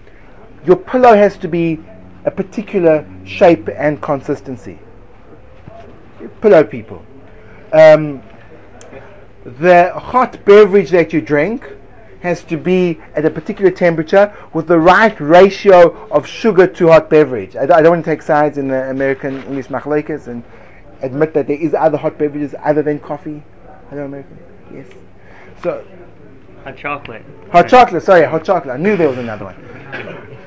Your 0.65 0.77
pillow 0.77 1.15
has 1.15 1.38
to 1.38 1.47
be 1.47 1.80
a 2.25 2.32
particular 2.32 3.06
shape 3.25 3.67
and 3.69 4.01
consistency. 4.01 4.80
Pillow 6.39 6.63
people. 6.63 7.04
Um, 7.73 8.21
the 9.43 9.91
hot 9.93 10.43
beverage 10.45 10.89
that 10.91 11.13
you 11.13 11.21
drink 11.21 11.67
has 12.21 12.43
to 12.43 12.58
be 12.58 12.99
at 13.15 13.25
a 13.25 13.30
particular 13.30 13.71
temperature 13.71 14.36
with 14.54 14.67
the 14.67 14.77
right 14.77 15.19
ratio 15.19 16.08
of 16.10 16.27
sugar 16.27 16.67
to 16.67 16.88
hot 16.88 17.10
beverage. 17.10 17.56
I, 17.56 17.63
I 17.63 17.82
don't 17.82 17.89
want 17.89 18.06
to 18.06 18.12
take 18.12 18.21
sides 18.21 18.58
in 18.58 18.67
the 18.67 18.89
American 18.89 19.43
English 19.43 19.67
machlekes 19.67 20.27
and 20.27 20.43
admit 21.01 21.34
that 21.34 21.47
there 21.47 21.58
is 21.58 21.73
other 21.73 21.97
hot 21.97 22.19
beverages 22.19 22.54
other 22.63 22.84
than 22.84 22.99
coffee. 22.99 23.41
Hello, 23.89 24.06
American. 24.06 24.38
Yes. 24.71 24.88
So. 25.63 25.86
Hot 26.63 26.77
chocolate. 26.77 27.25
Hot 27.51 27.67
chocolate. 27.67 28.04
Sorry, 28.04 28.23
hot 28.23 28.45
chocolate. 28.45 28.75
I 28.75 28.77
knew 28.77 28.95
there 28.95 29.10
was 29.10 29.17
another 29.17 29.45
one. 29.45 30.38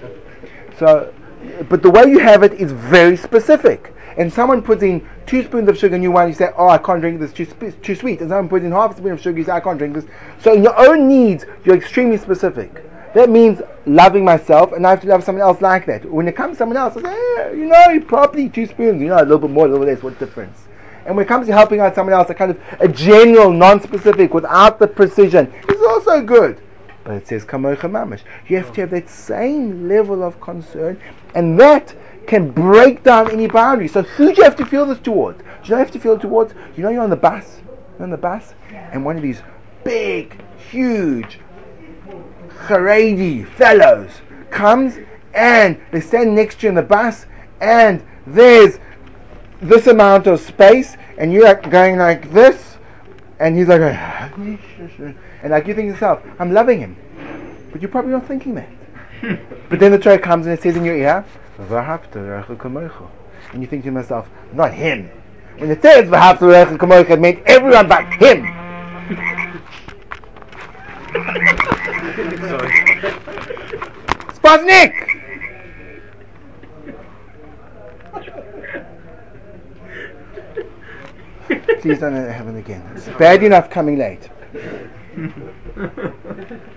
So, 0.78 1.12
but 1.68 1.83
the 1.83 1.90
way 1.90 2.04
you 2.04 2.20
have 2.20 2.44
it 2.44 2.52
is 2.54 2.70
very 2.70 3.16
specific 3.16 3.94
and 4.16 4.33
someone 4.33 4.62
puts 4.62 4.83
in 4.83 5.07
two 5.26 5.44
spoons 5.44 5.68
of 5.68 5.78
sugar 5.78 5.96
in 5.96 6.02
your 6.02 6.12
wine, 6.12 6.28
you 6.28 6.34
say, 6.34 6.50
oh, 6.56 6.68
I 6.68 6.78
can't 6.78 7.00
drink 7.00 7.20
this, 7.20 7.32
too, 7.32 7.46
too 7.46 7.94
sweet. 7.94 8.20
And 8.20 8.30
someone 8.30 8.48
puts 8.48 8.64
in 8.64 8.72
half 8.72 8.94
a 8.94 8.96
spoon 8.96 9.12
of 9.12 9.20
sugar, 9.20 9.38
you 9.38 9.44
say, 9.44 9.52
I 9.52 9.60
can't 9.60 9.78
drink 9.78 9.94
this. 9.94 10.04
So 10.40 10.52
in 10.52 10.62
your 10.62 10.78
own 10.78 11.08
needs, 11.08 11.44
you're 11.64 11.76
extremely 11.76 12.18
specific. 12.18 12.84
That 13.14 13.30
means 13.30 13.62
loving 13.87 14.24
myself, 14.24 14.72
and 14.72 14.87
I 14.87 14.90
have 14.90 15.00
to 15.02 15.06
love 15.06 15.22
someone 15.22 15.42
else 15.42 15.60
like 15.60 15.87
that. 15.87 16.04
When 16.10 16.26
it 16.26 16.34
comes 16.34 16.54
to 16.54 16.58
someone 16.58 16.76
else, 16.76 16.96
I 16.96 17.02
say, 17.02 17.34
eh, 17.38 17.52
you 17.52 17.66
know, 17.66 18.00
probably 18.06 18.48
two 18.48 18.66
spoons, 18.66 19.00
you 19.00 19.08
know, 19.08 19.18
a 19.18 19.22
little 19.22 19.38
bit 19.38 19.50
more, 19.50 19.66
a 19.66 19.68
little 19.68 19.87
less, 19.87 20.02
what 20.02 20.18
difference? 20.18 20.66
And 21.06 21.16
when 21.16 21.24
it 21.24 21.28
comes 21.28 21.46
to 21.46 21.52
helping 21.52 21.80
out 21.80 21.94
someone 21.94 22.14
else, 22.14 22.30
a 22.30 22.34
kind 22.34 22.50
of 22.50 22.60
a 22.80 22.88
general, 22.88 23.52
non-specific, 23.52 24.34
without 24.34 24.78
the 24.78 24.88
precision, 24.88 25.52
is 25.68 25.80
also 25.82 26.22
good. 26.22 26.60
But 27.04 27.14
it 27.14 27.28
says 27.28 27.44
kamocha 27.44 27.90
mamish. 27.90 28.22
You 28.48 28.56
have 28.56 28.72
to 28.74 28.80
have 28.80 28.90
that 28.90 29.08
same 29.08 29.88
level 29.88 30.22
of 30.22 30.40
concern, 30.40 31.00
and 31.34 31.60
that 31.60 31.94
can 32.26 32.50
break 32.50 33.02
down 33.02 33.30
any 33.30 33.46
boundary. 33.46 33.88
So 33.88 34.02
who 34.02 34.32
do 34.32 34.38
you 34.38 34.44
have 34.44 34.56
to 34.56 34.66
feel 34.66 34.86
this 34.86 34.98
towards? 34.98 35.38
Do 35.38 35.44
you 35.64 35.70
you 35.70 35.76
have 35.76 35.90
to 35.90 36.00
feel 36.00 36.14
it 36.14 36.20
towards? 36.20 36.54
You 36.76 36.82
know 36.82 36.88
you're 36.88 37.02
on 37.02 37.10
the 37.10 37.16
bus. 37.16 37.60
You're 37.98 38.04
on 38.04 38.10
the 38.10 38.16
bus, 38.16 38.54
and 38.70 39.04
one 39.04 39.16
of 39.16 39.22
these 39.22 39.42
big, 39.84 40.40
huge, 40.70 41.38
Haredi 42.66 43.46
fellows 43.46 44.10
comes 44.50 44.98
and 45.34 45.80
they 45.90 46.00
stand 46.00 46.34
next 46.34 46.60
to 46.60 46.66
you 46.66 46.68
in 46.70 46.74
the 46.76 46.82
bus, 46.82 47.26
and 47.60 48.02
there's 48.26 48.78
this 49.60 49.86
amount 49.86 50.26
of 50.26 50.40
space, 50.40 50.96
and 51.18 51.32
you're 51.32 51.54
going 51.54 51.98
like 51.98 52.32
this, 52.32 52.76
and 53.40 53.56
he's 53.56 53.68
like, 53.68 53.80
ah, 53.82 54.30
and 55.44 55.52
like 55.52 55.66
you 55.66 55.74
think 55.74 55.88
to 55.88 55.92
yourself, 55.92 56.22
I'm 56.38 56.54
loving 56.54 56.80
him, 56.80 56.96
but 57.70 57.83
you're 57.83 57.90
probably 57.90 58.12
not 58.12 58.26
thinking 58.26 58.54
that. 58.54 58.66
but 59.68 59.78
then 59.78 59.92
the 59.92 59.98
Torah 59.98 60.18
comes 60.18 60.46
and 60.46 60.59
it 60.59 60.62
says 60.62 60.74
in 60.74 60.87
your 60.87 60.96
ear, 60.96 61.22
and 61.59 61.68
you 63.61 63.66
think 63.68 63.85
to 63.85 63.92
yourself, 63.92 64.26
not 64.54 64.72
him. 64.72 65.11
When 65.59 65.70
it 65.70 65.83
says 65.83 66.09
it 66.09 67.20
meant 67.20 67.42
everyone 67.44 67.88
but 67.88 68.07
him. 68.14 68.44
Sputnik! 74.33 74.94
Please 81.83 81.98
don't 82.00 82.14
have 82.14 82.28
it 82.28 82.33
happen 82.33 82.57
again. 82.57 82.83
It's 82.96 83.09
bad 83.18 83.42
enough 83.42 83.68
coming 83.68 83.98
late. 83.98 84.30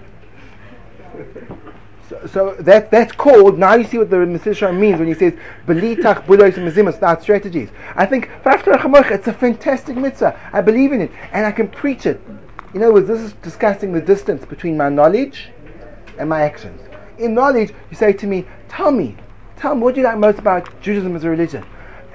So, 2.09 2.25
so 2.25 2.55
that 2.59 2.89
that's 2.89 3.11
called. 3.11 3.59
Now 3.59 3.75
you 3.75 3.83
see 3.83 3.97
what 3.97 4.09
the 4.09 4.15
Mesilah 4.17 4.77
means 4.77 4.97
when 4.97 5.09
he 5.09 5.13
says 5.13 5.33
belitach 5.65 6.23
mezimus, 6.25 7.01
not 7.01 7.21
strategies. 7.21 7.69
I 7.95 8.05
think 8.05 8.29
it's 8.45 9.27
a 9.27 9.33
fantastic 9.33 9.97
mitzvah. 9.97 10.39
I 10.53 10.61
believe 10.61 10.93
in 10.93 11.01
it 11.01 11.11
and 11.33 11.45
I 11.45 11.51
can 11.51 11.67
preach 11.67 12.05
it. 12.05 12.21
In 12.73 12.81
other 12.81 12.93
words, 12.93 13.07
this 13.07 13.19
is 13.19 13.33
discussing 13.33 13.91
the 13.91 13.99
distance 13.99 14.45
between 14.45 14.77
my 14.77 14.87
knowledge 14.87 15.49
and 16.17 16.29
my 16.29 16.41
actions. 16.41 16.81
In 17.17 17.33
knowledge, 17.33 17.73
you 17.89 17.97
say 17.97 18.13
to 18.13 18.27
me, 18.27 18.45
"Tell 18.69 18.91
me, 18.91 19.17
tell 19.57 19.75
me, 19.75 19.81
what 19.81 19.95
do 19.95 20.01
you 20.01 20.07
like 20.07 20.17
most 20.17 20.39
about 20.39 20.69
Judaism 20.79 21.15
as 21.15 21.25
a 21.25 21.29
religion?" 21.29 21.65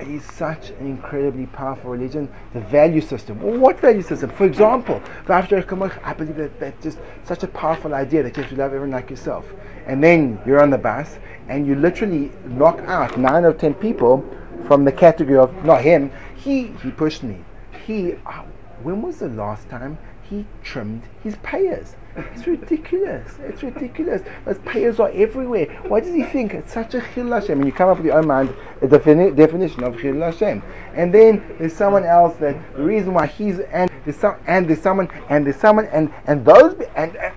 Is 0.03 0.25
such 0.25 0.71
an 0.71 0.87
incredibly 0.87 1.47
powerful 1.47 1.91
religion. 1.91 2.29
The 2.55 2.61
value 2.61 3.01
system. 3.01 3.41
What 3.61 3.79
value 3.79 4.03
system? 4.03 4.31
For 4.31 4.45
example, 4.45 5.01
after 5.29 5.57
I 5.57 6.13
believe 6.13 6.37
that 6.37 6.59
that's 6.59 6.83
just 6.83 6.99
such 7.23 7.45
a 7.45 7.47
powerful 7.47 7.95
idea 7.95 8.25
that 8.25 8.37
you 8.37 8.43
have 8.43 8.51
to 8.51 8.59
love 8.59 8.73
everyone 8.73 8.91
like 8.91 9.11
yourself. 9.11 9.47
And 9.87 10.03
then 10.03 10.41
you're 10.45 10.61
on 10.61 10.71
the 10.71 10.79
bus 10.79 11.19
and 11.49 11.67
you 11.67 11.77
literally 11.77 12.33
knock 12.47 12.81
out 12.81 13.17
nine 13.17 13.45
or 13.45 13.53
ten 13.53 13.75
people 13.75 14.25
from 14.67 14.85
the 14.85 14.93
category 14.93 15.39
of 15.39 15.65
not 15.65 15.83
him. 15.83 16.11
He 16.35 16.67
he 16.83 16.91
pushed 16.91 17.23
me. 17.23 17.45
He. 17.87 18.15
Oh, 18.27 18.45
when 18.83 19.03
was 19.03 19.19
the 19.19 19.29
last 19.29 19.69
time 19.69 19.99
he 20.29 20.47
trimmed 20.65 21.03
his 21.23 21.37
payers? 21.45 21.95
It's 22.17 22.47
ridiculous. 22.47 23.39
It's 23.41 23.63
ridiculous. 23.63 24.23
Those 24.45 24.59
payers 24.59 25.01
are 25.01 25.11
everywhere. 25.15 25.67
Why 25.89 26.01
does 26.01 26.15
he 26.15 26.23
think 26.23 26.53
it's 26.53 26.73
such 26.73 26.95
a 26.95 27.03
chil 27.15 27.31
Hashem? 27.31 27.59
And 27.59 27.67
you 27.67 27.73
come 27.73 27.89
up 27.89 27.97
with 27.97 28.07
your 28.07 28.19
own 28.19 28.27
mind 28.27 28.55
a 28.83 28.87
defini- 28.87 29.35
definition 29.35 29.83
of 29.85 29.99
chil 29.99 30.21
Hashem. 30.21 30.63
And 30.95 31.13
then 31.13 31.43
there's 31.59 31.73
someone 31.73 32.05
else 32.05 32.37
that 32.37 32.57
the 32.75 32.83
reason 32.83 33.15
why 33.15 33.27
he's 33.27 33.61
and 33.61 33.91
there's 34.05 34.17
some 34.17 34.37
and 34.47 34.69
there's 34.69 34.83
someone 34.83 35.09
and 35.29 35.47
there's 35.47 35.57
someone 35.57 35.87
and 35.87 36.13
and 36.27 36.45
those 36.45 36.75
and. 36.97 37.17
and 37.17 37.35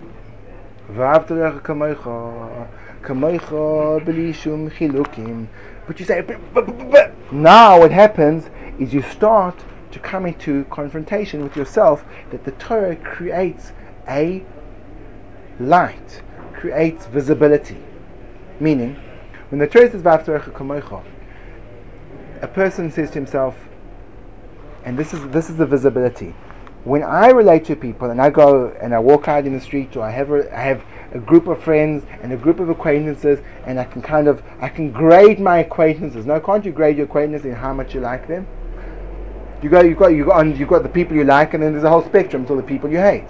but 5.88 5.99
you 5.99 6.05
say, 6.05 6.21
but, 6.21 6.39
but, 6.53 6.65
but, 6.91 7.31
now 7.31 7.79
what 7.79 7.91
happens 7.91 8.49
is 8.79 8.93
you 8.93 9.01
start 9.01 9.63
to 9.91 9.99
come 9.99 10.25
into 10.25 10.65
confrontation 10.65 11.43
with 11.43 11.55
yourself 11.55 12.03
that 12.31 12.43
the 12.43 12.51
Torah 12.51 12.95
creates 12.97 13.71
a 14.07 14.43
light 15.59 16.21
creates 16.53 17.05
visibility. 17.07 17.77
Meaning, 18.59 18.95
when 19.49 19.59
the 19.59 19.67
Torah 19.67 19.91
says 19.91 20.01
kamoicha, 20.01 21.03
a 22.41 22.47
person 22.47 22.91
says 22.91 23.09
to 23.09 23.15
himself, 23.15 23.55
and 24.83 24.97
this 24.97 25.13
is 25.13 25.27
this 25.29 25.49
is 25.49 25.57
the 25.57 25.65
visibility. 25.65 26.33
When 26.83 27.01
I 27.01 27.29
relate 27.29 27.65
to 27.65 27.75
people 27.75 28.11
and 28.11 28.21
I 28.21 28.29
go 28.29 28.67
and 28.79 28.93
I 28.93 28.99
walk 28.99 29.27
out 29.27 29.47
in 29.47 29.53
the 29.53 29.61
street 29.61 29.95
or 29.95 30.03
I 30.03 30.11
have 30.11 30.29
a, 30.29 30.55
I 30.55 30.61
have 30.61 30.83
a 31.13 31.19
group 31.19 31.47
of 31.47 31.63
friends 31.63 32.05
and 32.21 32.31
a 32.31 32.37
group 32.37 32.59
of 32.59 32.69
acquaintances 32.69 33.39
and 33.65 33.79
I 33.79 33.85
can 33.85 34.03
kind 34.03 34.27
of 34.27 34.43
I 34.59 34.69
can 34.69 34.91
grade 34.91 35.39
my 35.39 35.59
acquaintances. 35.59 36.27
Now 36.27 36.39
can't 36.39 36.63
you 36.63 36.71
grade 36.71 36.97
your 36.97 37.07
acquaintances 37.07 37.47
in 37.47 37.55
how 37.55 37.73
much 37.73 37.95
you 37.95 38.01
like 38.01 38.27
them? 38.27 38.45
You 39.63 39.69
got 39.69 39.85
you 39.85 39.95
got 39.95 40.09
you 40.09 40.25
got 40.25 40.45
you 40.45 40.65
got 40.67 40.83
the 40.83 40.89
people 40.89 41.15
you 41.15 41.23
like 41.23 41.55
and 41.55 41.63
then 41.63 41.71
there's 41.71 41.83
a 41.83 41.89
whole 41.89 42.05
spectrum 42.05 42.45
to 42.45 42.55
the 42.55 42.63
people 42.63 42.91
you 42.91 42.99
hate. 42.99 43.29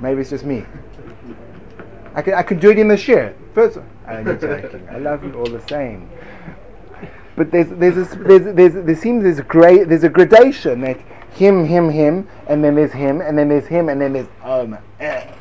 Maybe 0.00 0.20
it's 0.20 0.30
just 0.30 0.44
me. 0.44 0.64
I 2.14 2.22
can, 2.22 2.34
I 2.34 2.42
do 2.42 2.70
it 2.70 2.78
in 2.78 2.88
the 2.88 2.96
share. 2.96 3.34
First, 3.54 3.78
I'm 4.06 4.24
joking. 4.40 4.88
I 4.90 4.98
love 4.98 5.24
you 5.24 5.34
all 5.34 5.46
the 5.46 5.66
same. 5.68 6.08
But 7.36 7.50
there's, 7.50 7.68
there's, 7.70 7.96
this, 7.96 8.08
there's, 8.20 8.54
there's, 8.54 8.84
there 8.84 8.96
seems 8.96 9.24
there's 9.24 9.40
a, 9.40 9.42
gra- 9.42 9.84
there's 9.84 10.04
a 10.04 10.08
gradation 10.08 10.82
that 10.82 11.00
him, 11.32 11.64
him, 11.64 11.90
him, 11.90 12.28
and 12.46 12.62
then 12.62 12.76
there's 12.76 12.92
him, 12.92 13.20
and 13.20 13.36
then 13.36 13.48
there's 13.48 13.66
him, 13.66 13.88
and 13.88 14.00
then 14.00 14.12
there's 14.12 14.28
um. 14.42 14.78
Eh. 15.00 15.32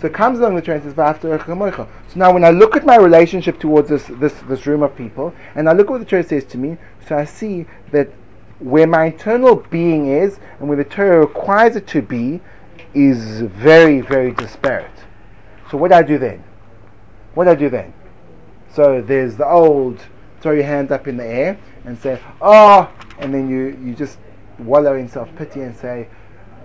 So 0.00 0.08
it 0.08 0.14
comes 0.14 0.38
along 0.38 0.56
the 0.56 0.62
train 0.62 0.82
says 0.82 0.94
So 0.94 1.88
now 2.16 2.32
when 2.32 2.44
I 2.44 2.50
look 2.50 2.76
at 2.76 2.84
my 2.84 2.96
relationship 2.96 3.58
towards 3.58 3.88
this, 3.88 4.04
this, 4.06 4.34
this 4.48 4.66
room 4.66 4.82
of 4.82 4.94
people, 4.96 5.34
and 5.54 5.68
I 5.68 5.72
look 5.72 5.86
at 5.86 5.92
what 5.92 6.00
the 6.00 6.04
Torah 6.04 6.22
says 6.22 6.44
to 6.46 6.58
me, 6.58 6.76
so 7.06 7.16
I 7.16 7.24
see 7.24 7.66
that 7.90 8.10
where 8.58 8.86
my 8.86 9.06
internal 9.06 9.56
being 9.56 10.08
is, 10.08 10.40
and 10.58 10.68
where 10.68 10.76
the 10.76 10.84
Torah 10.84 11.20
requires 11.20 11.76
it 11.76 11.86
to 11.88 12.02
be, 12.02 12.40
is 12.94 13.40
very, 13.42 14.00
very 14.00 14.32
disparate. 14.32 14.90
So 15.70 15.76
what 15.76 15.88
do 15.88 15.94
I 15.94 16.02
do 16.02 16.18
then? 16.18 16.42
What 17.34 17.44
do 17.44 17.50
I 17.50 17.54
do 17.54 17.68
then? 17.68 17.92
So 18.72 19.00
there's 19.00 19.36
the 19.36 19.48
old 19.48 20.00
throw 20.40 20.52
your 20.52 20.64
hands 20.64 20.90
up 20.90 21.08
in 21.08 21.16
the 21.16 21.24
air 21.24 21.58
and 21.84 21.98
say, 21.98 22.20
oh, 22.40 22.90
and 23.18 23.32
then 23.32 23.48
you, 23.48 23.78
you 23.82 23.94
just 23.94 24.18
wallow 24.58 24.94
in 24.94 25.08
self 25.08 25.34
pity 25.36 25.60
and 25.62 25.74
say, 25.74 26.08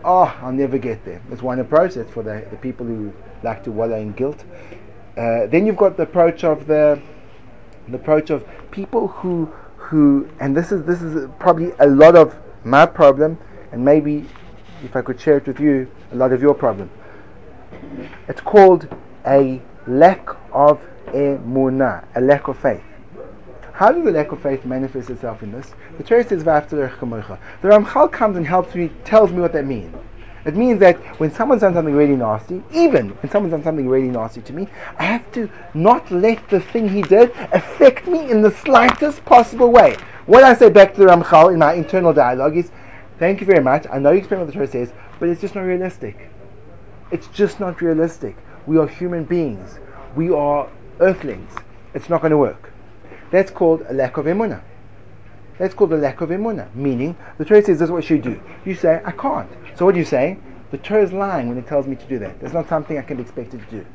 oh, 0.03 0.35
I'll 0.41 0.51
never 0.51 0.77
get 0.77 1.03
there. 1.05 1.21
That's 1.29 1.41
one 1.41 1.59
approach. 1.59 1.95
That's 1.95 2.11
for 2.11 2.23
the, 2.23 2.45
the 2.51 2.57
people 2.57 2.85
who 2.85 3.13
like 3.43 3.63
to 3.63 3.71
wallow 3.71 3.97
in 3.97 4.11
guilt. 4.13 4.43
Uh, 5.17 5.47
then 5.47 5.65
you've 5.65 5.77
got 5.77 5.97
the 5.97 6.03
approach 6.03 6.43
of 6.43 6.67
the, 6.67 7.01
the 7.87 7.95
approach 7.95 8.29
of 8.29 8.45
people 8.71 9.07
who 9.07 9.51
who 9.77 10.29
and 10.39 10.55
this 10.55 10.71
is 10.71 10.83
this 10.83 11.01
is 11.01 11.27
probably 11.39 11.71
a 11.79 11.87
lot 11.87 12.15
of 12.15 12.35
my 12.63 12.85
problem 12.85 13.39
and 13.71 13.83
maybe 13.83 14.23
if 14.83 14.95
I 14.95 15.01
could 15.01 15.19
share 15.19 15.37
it 15.37 15.47
with 15.47 15.59
you, 15.59 15.89
a 16.11 16.15
lot 16.15 16.31
of 16.31 16.41
your 16.41 16.53
problem. 16.53 16.89
It's 18.27 18.41
called 18.41 18.87
a 19.25 19.61
lack 19.87 20.29
of 20.51 20.81
emunah, 21.07 22.05
a 22.15 22.21
lack 22.21 22.47
of 22.47 22.57
faith. 22.57 22.83
How 23.73 23.91
does 23.91 24.03
the 24.03 24.11
lack 24.11 24.31
of 24.31 24.41
faith 24.41 24.65
manifest 24.65 25.09
itself 25.09 25.41
in 25.41 25.51
this? 25.51 25.73
The 25.97 26.03
Torah 26.03 26.27
says, 26.27 26.43
The 26.43 27.39
Ramchal 27.63 28.11
comes 28.11 28.35
and 28.35 28.45
helps 28.45 28.75
me, 28.75 28.89
tells 29.05 29.31
me 29.31 29.39
what 29.39 29.53
that 29.53 29.65
means. 29.65 29.95
It 30.45 30.55
means 30.55 30.79
that 30.79 30.97
when 31.19 31.31
someone's 31.31 31.61
done 31.61 31.73
something 31.73 31.93
really 31.93 32.15
nasty, 32.15 32.63
even 32.73 33.09
when 33.09 33.31
someone's 33.31 33.51
done 33.51 33.63
something 33.63 33.87
really 33.87 34.09
nasty 34.09 34.41
to 34.41 34.53
me, 34.53 34.67
I 34.97 35.03
have 35.03 35.31
to 35.33 35.49
not 35.73 36.09
let 36.11 36.49
the 36.49 36.59
thing 36.59 36.89
he 36.89 37.01
did 37.01 37.31
affect 37.51 38.07
me 38.07 38.31
in 38.31 38.41
the 38.41 38.51
slightest 38.51 39.23
possible 39.25 39.71
way. 39.71 39.95
What 40.25 40.43
I 40.43 40.53
say 40.53 40.69
back 40.69 40.93
to 40.93 40.99
the 40.99 41.07
Ramchal 41.07 41.53
in 41.53 41.59
my 41.59 41.73
internal 41.73 42.13
dialogue 42.13 42.57
is, 42.57 42.71
Thank 43.19 43.41
you 43.41 43.45
very 43.45 43.61
much. 43.61 43.85
I 43.91 43.99
know 43.99 44.11
you 44.11 44.19
explain 44.19 44.39
what 44.39 44.47
the 44.47 44.53
Torah 44.53 44.67
says, 44.67 44.93
but 45.19 45.27
it's 45.27 45.41
just 45.41 45.53
not 45.53 45.61
realistic. 45.61 46.29
It's 47.11 47.27
just 47.27 47.59
not 47.59 47.81
realistic. 47.81 48.37
We 48.65 48.77
are 48.77 48.87
human 48.87 49.25
beings. 49.25 49.77
We 50.15 50.29
are 50.29 50.69
earthlings. 51.01 51.51
It's 51.93 52.09
not 52.09 52.21
going 52.21 52.31
to 52.31 52.37
work. 52.37 52.71
That's 53.29 53.51
called 53.51 53.83
a 53.89 53.93
lack 53.93 54.15
of 54.15 54.25
emunah. 54.25 54.61
That's 55.57 55.73
called 55.73 55.91
a 55.91 55.97
lack 55.97 56.21
of 56.21 56.29
emunah. 56.29 56.73
Meaning, 56.73 57.17
the 57.37 57.43
Torah 57.43 57.61
says 57.61 57.79
this 57.79 57.87
is 57.87 57.91
what 57.91 58.09
you 58.09 58.19
do. 58.19 58.41
You 58.63 58.73
say, 58.73 59.01
I 59.03 59.11
can't. 59.11 59.49
So 59.75 59.83
what 59.83 59.95
do 59.95 59.99
you 59.99 60.05
say? 60.05 60.37
The 60.71 60.77
Torah 60.77 61.03
is 61.03 61.11
lying 61.11 61.49
when 61.49 61.57
it 61.57 61.67
tells 61.67 61.87
me 61.87 61.97
to 61.97 62.05
do 62.05 62.19
that. 62.19 62.39
That's 62.39 62.53
not 62.53 62.69
something 62.69 62.97
I 62.97 63.01
can 63.01 63.17
be 63.17 63.23
expected 63.23 63.59
to 63.59 63.79
do. 63.79 63.85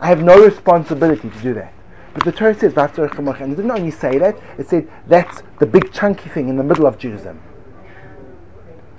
I 0.00 0.06
have 0.06 0.22
no 0.22 0.42
responsibility 0.42 1.28
to 1.28 1.38
do 1.40 1.52
that. 1.54 1.74
But 2.14 2.24
the 2.24 2.32
Torah 2.32 2.54
says, 2.54 2.72
and 2.76 3.52
it 3.52 3.56
didn't 3.56 3.70
only 3.70 3.90
say 3.90 4.16
that, 4.18 4.38
it 4.56 4.68
said 4.68 4.88
that's 5.06 5.42
the 5.58 5.66
big 5.66 5.92
chunky 5.92 6.30
thing 6.30 6.48
in 6.48 6.56
the 6.56 6.64
middle 6.64 6.86
of 6.86 6.96
Judaism. 6.96 7.42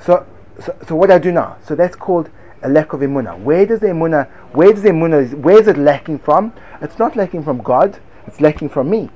So, 0.05 0.25
so, 0.63 0.75
so 0.87 0.95
what 0.95 1.07
do 1.07 1.13
I 1.13 1.19
do 1.19 1.31
now? 1.31 1.57
So 1.65 1.73
that's 1.73 1.95
called 1.95 2.29
a 2.61 2.69
lack 2.69 2.93
of 2.93 2.99
emunah. 2.99 3.39
Where 3.39 3.65
does 3.65 3.79
the 3.79 3.87
emunah, 3.87 4.29
where 4.53 4.71
does 4.71 4.83
the 4.83 4.89
emunah, 4.89 5.33
where 5.35 5.59
is 5.59 5.67
it 5.67 5.77
lacking 5.77 6.19
from? 6.19 6.53
It's 6.81 6.99
not 6.99 7.15
lacking 7.15 7.43
from 7.43 7.61
God, 7.61 7.99
it's 8.27 8.39
lacking 8.39 8.69
from 8.69 8.89
me. 8.89 9.09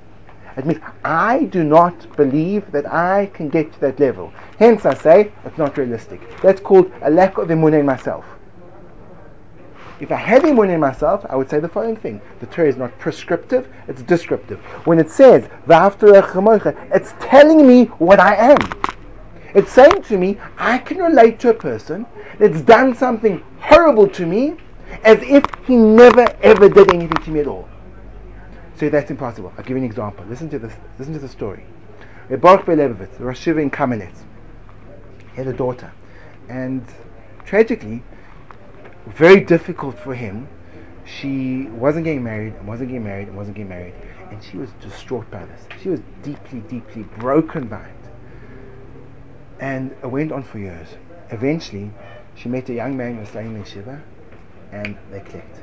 It 0.57 0.65
means 0.65 0.81
I 1.05 1.43
do 1.43 1.63
not 1.63 2.15
believe 2.17 2.71
that 2.71 2.91
I 2.91 3.27
can 3.33 3.49
get 3.49 3.71
to 3.73 3.79
that 3.81 3.99
level. 3.99 4.33
Hence 4.57 4.85
I 4.85 4.95
say 4.95 5.31
it's 5.45 5.57
not 5.59 5.77
realistic. 5.77 6.21
That's 6.41 6.59
called 6.59 6.91
a 7.03 7.09
lack 7.09 7.37
of 7.37 7.49
emunah 7.49 7.81
in 7.81 7.85
myself. 7.85 8.25
If 9.99 10.11
I 10.11 10.15
had 10.15 10.41
emunah 10.41 10.73
in 10.73 10.79
myself, 10.79 11.25
I 11.29 11.35
would 11.35 11.49
say 11.49 11.59
the 11.59 11.69
following 11.69 11.97
thing. 11.97 12.19
The 12.39 12.47
Torah 12.47 12.67
is 12.67 12.77
not 12.77 12.97
prescriptive, 12.97 13.69
it's 13.87 14.01
descriptive. 14.01 14.59
When 14.85 14.97
it 14.97 15.11
says, 15.11 15.47
it's 15.67 17.13
telling 17.19 17.67
me 17.67 17.85
what 17.85 18.19
I 18.19 18.35
am. 18.35 18.57
It's 19.53 19.71
saying 19.71 20.03
to 20.03 20.17
me, 20.17 20.37
I 20.57 20.77
can 20.77 20.97
relate 20.97 21.39
to 21.39 21.49
a 21.49 21.53
person 21.53 22.05
that's 22.37 22.61
done 22.61 22.95
something 22.95 23.43
horrible 23.59 24.07
to 24.09 24.25
me 24.25 24.57
as 25.03 25.19
if 25.21 25.43
he 25.65 25.75
never 25.75 26.27
ever 26.41 26.69
did 26.69 26.93
anything 26.93 27.23
to 27.23 27.31
me 27.31 27.39
at 27.39 27.47
all. 27.47 27.67
So 28.75 28.89
that's 28.89 29.11
impossible. 29.11 29.53
I'll 29.57 29.63
give 29.63 29.71
you 29.71 29.77
an 29.77 29.83
example. 29.83 30.25
Listen 30.29 30.49
to 30.51 30.59
this. 30.59 30.73
Listen 30.97 31.13
to 31.13 31.19
the 31.19 31.27
story. 31.27 31.65
Baruch 32.29 32.65
Ber 32.65 32.75
Leibowitz, 32.75 33.19
Rosh 33.19 33.47
Yeshiva 33.47 33.61
in 33.61 33.71
Kamenetz, 33.71 34.19
he 35.31 35.37
had 35.37 35.47
a 35.47 35.53
daughter, 35.53 35.91
and 36.47 36.85
tragically, 37.43 38.03
very 39.07 39.41
difficult 39.41 39.97
for 39.97 40.13
him. 40.13 40.47
She 41.05 41.63
wasn't 41.63 42.05
getting 42.05 42.23
married, 42.23 42.53
and 42.53 42.67
wasn't 42.67 42.89
getting 42.89 43.03
married, 43.03 43.29
and 43.29 43.35
wasn't 43.35 43.57
getting 43.57 43.69
married, 43.69 43.95
and 44.29 44.43
she 44.43 44.57
was 44.57 44.69
distraught 44.79 45.29
by 45.31 45.43
this. 45.45 45.65
She 45.81 45.89
was 45.89 46.01
deeply, 46.21 46.59
deeply 46.59 47.01
broken 47.17 47.67
by 47.67 47.81
it. 47.81 48.08
And 49.59 49.91
it 50.03 50.07
went 50.07 50.31
on 50.31 50.43
for 50.43 50.59
years. 50.59 50.87
Eventually, 51.31 51.91
she 52.35 52.49
met 52.49 52.69
a 52.69 52.73
young 52.73 52.95
man 52.95 53.15
who 53.15 53.19
was 53.21 53.35
in 53.35 53.61
yeshiva, 53.61 54.01
and 54.71 54.97
they 55.11 55.19
clicked. 55.19 55.59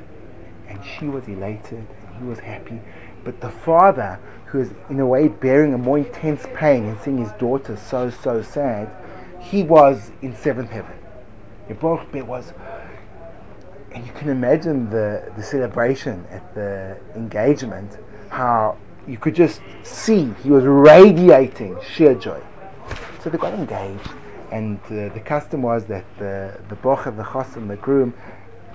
And 0.67 0.79
she 0.85 1.05
was 1.05 1.27
elated, 1.27 1.87
and 2.07 2.17
he 2.19 2.23
was 2.25 2.39
happy. 2.39 2.79
But 3.23 3.41
the 3.41 3.49
father, 3.49 4.19
who 4.45 4.59
was 4.59 4.69
in 4.89 4.99
a 4.99 5.05
way 5.05 5.27
bearing 5.27 5.73
a 5.73 5.77
more 5.77 5.97
intense 5.97 6.45
pain 6.53 6.85
and 6.85 6.99
seeing 7.01 7.17
his 7.17 7.31
daughter 7.33 7.75
so, 7.75 8.09
so 8.09 8.41
sad, 8.41 8.89
he 9.39 9.63
was 9.63 10.11
in 10.21 10.35
seventh 10.35 10.69
heaven. 10.69 10.95
Baruch 11.79 12.13
was, 12.27 12.53
and 13.91 14.05
you 14.05 14.13
can 14.13 14.29
imagine 14.29 14.89
the, 14.89 15.31
the 15.35 15.43
celebration 15.43 16.25
at 16.29 16.53
the 16.55 16.97
engagement, 17.15 17.97
how 18.29 18.77
you 19.07 19.17
could 19.17 19.35
just 19.35 19.61
see 19.83 20.33
he 20.43 20.49
was 20.49 20.63
radiating 20.63 21.77
sheer 21.93 22.15
joy. 22.15 22.41
So 23.27 23.31
they 23.31 23.39
got 23.39 23.55
engaged, 23.55 24.09
and 24.53 24.79
uh, 24.85 25.13
the 25.13 25.19
custom 25.19 25.61
was 25.61 25.83
that 25.87 26.05
the 26.17 26.57
the 26.69 26.77
bocher, 26.77 27.13
the 27.13 27.23
chosim, 27.23 27.67
the 27.67 27.75
groom, 27.75 28.13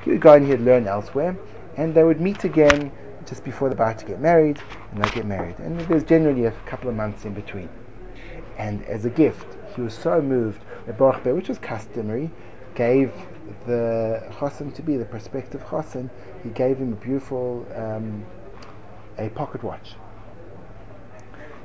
he 0.05 0.11
would 0.11 0.21
go 0.21 0.35
and 0.35 0.47
he'd 0.47 0.61
learn 0.61 0.87
elsewhere, 0.87 1.35
and 1.79 1.95
they 1.95 2.05
would 2.05 2.21
meet 2.21 2.45
again 2.45 2.93
just 3.25 3.45
before 3.45 3.71
they're 3.71 3.83
about 3.83 3.99
to 4.01 4.05
get 4.05 4.21
married, 4.21 4.61
and 4.91 5.03
they 5.03 5.09
get 5.09 5.25
married. 5.25 5.59
And 5.61 5.81
there's 5.89 6.05
generally 6.05 6.45
a 6.45 6.51
couple 6.67 6.91
of 6.91 6.95
months 6.95 7.25
in 7.25 7.33
between. 7.33 7.71
And 8.59 8.85
as 8.85 9.07
a 9.07 9.09
gift, 9.09 9.57
he 9.75 9.81
was 9.81 9.95
so 9.95 10.21
moved, 10.21 10.61
the 10.85 10.93
Baruch 10.93 11.25
which 11.25 11.49
was 11.49 11.59
customary, 11.59 12.31
gave 12.75 13.11
the 13.65 14.23
chosim 14.33 14.75
to 14.75 14.83
be 14.83 14.99
the 14.99 15.07
prospective 15.07 15.65
chosim, 15.65 16.11
he 16.43 16.51
gave 16.51 16.77
him 16.77 16.93
a 16.93 16.97
beautiful 16.97 17.67
um, 17.75 18.27
a 19.17 19.31
pocket 19.31 19.65
watch. 19.65 19.95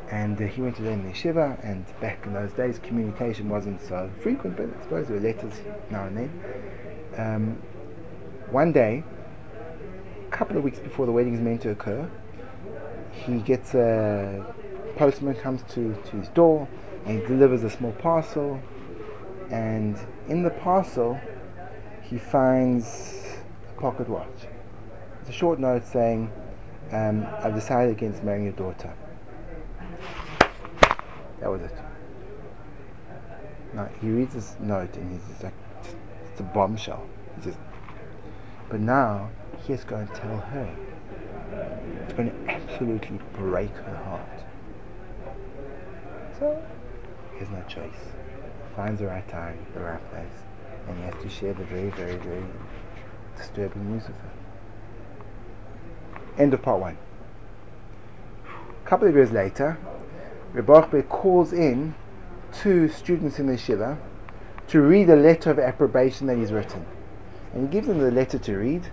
And 0.09 0.41
uh, 0.41 0.45
he 0.45 0.61
went 0.61 0.77
to 0.77 0.83
learn 0.83 0.99
in 0.99 1.05
the 1.05 1.11
yeshiva, 1.11 1.63
and 1.63 1.85
back 1.99 2.25
in 2.25 2.33
those 2.33 2.53
days, 2.53 2.79
communication 2.79 3.49
wasn't 3.49 3.81
so 3.81 4.09
frequent, 4.21 4.55
but 4.55 4.67
I 4.67 4.83
suppose 4.83 5.07
there 5.07 5.17
were 5.17 5.23
letters 5.23 5.53
now 5.89 6.05
and 6.05 6.17
then. 6.17 6.41
Um, 7.17 7.61
one 8.51 8.71
day, 8.71 9.03
a 10.25 10.31
couple 10.31 10.57
of 10.57 10.63
weeks 10.63 10.79
before 10.79 11.05
the 11.05 11.11
wedding 11.11 11.33
is 11.33 11.41
meant 11.41 11.61
to 11.63 11.71
occur, 11.71 12.09
he 13.11 13.39
gets 13.39 13.73
a 13.73 14.53
postman 14.95 15.35
comes 15.35 15.61
to, 15.73 15.93
to 16.05 16.17
his 16.17 16.29
door 16.29 16.67
and 17.05 17.21
he 17.21 17.27
delivers 17.27 17.63
a 17.63 17.69
small 17.69 17.91
parcel 17.93 18.59
and 19.51 19.97
in 20.27 20.43
the 20.43 20.49
parcel 20.49 21.19
he 22.01 22.17
finds 22.17 23.37
a 23.69 23.79
pocket 23.79 24.09
watch. 24.09 24.47
It's 25.21 25.29
a 25.29 25.33
short 25.33 25.59
note 25.59 25.85
saying, 25.85 26.31
um, 26.91 27.27
I've 27.39 27.53
decided 27.53 27.91
against 27.91 28.23
marrying 28.23 28.45
your 28.45 28.53
daughter. 28.53 28.93
That 31.39 31.51
was 31.51 31.61
it. 31.61 31.73
Now 33.73 33.89
he 34.01 34.09
reads 34.09 34.33
this 34.33 34.55
note 34.59 34.95
and 34.95 35.11
he's 35.11 35.27
just 35.29 35.43
like, 35.43 35.53
it's 36.31 36.39
a 36.39 36.43
bombshell. 36.43 37.05
He 37.37 37.43
says, 37.43 37.57
but 38.69 38.79
now 38.79 39.29
he 39.63 39.73
has 39.73 39.83
to 39.85 40.07
tell 40.13 40.37
her. 40.37 40.75
It's 42.03 42.13
going 42.13 42.29
to 42.29 42.51
absolutely 42.51 43.19
break 43.33 43.71
her 43.71 43.95
heart. 43.95 44.43
So 46.39 46.63
he 47.33 47.39
has 47.39 47.49
no 47.49 47.63
choice. 47.67 48.13
Finds 48.75 48.99
the 48.99 49.07
right 49.07 49.27
time, 49.27 49.57
the 49.73 49.79
right 49.79 50.11
place, 50.11 50.43
and 50.87 50.97
he 50.97 51.03
has 51.03 51.15
to 51.23 51.29
share 51.29 51.53
the 51.53 51.63
very, 51.65 51.89
very, 51.91 52.15
very 52.17 52.43
disturbing 53.35 53.91
news 53.91 54.07
with 54.07 54.17
her. 54.17 54.31
End 56.37 56.53
of 56.53 56.61
part 56.61 56.79
one. 56.79 56.97
A 58.85 58.87
couple 58.87 59.07
of 59.07 59.15
years 59.15 59.31
later, 59.31 59.77
Rebbe 60.53 61.03
calls 61.03 61.53
in 61.53 61.95
two 62.53 62.87
students 62.87 63.39
in 63.39 63.47
the 63.47 63.53
yeshiva 63.53 63.97
to 64.67 64.81
read 64.81 65.09
a 65.09 65.15
letter 65.15 65.51
of 65.51 65.59
approbation 65.59 66.27
that 66.27 66.37
he's 66.37 66.51
written. 66.51 66.85
And 67.53 67.67
he 67.67 67.71
gives 67.71 67.87
them 67.87 67.99
the 67.99 68.11
letter 68.11 68.37
to 68.37 68.57
read, 68.57 68.87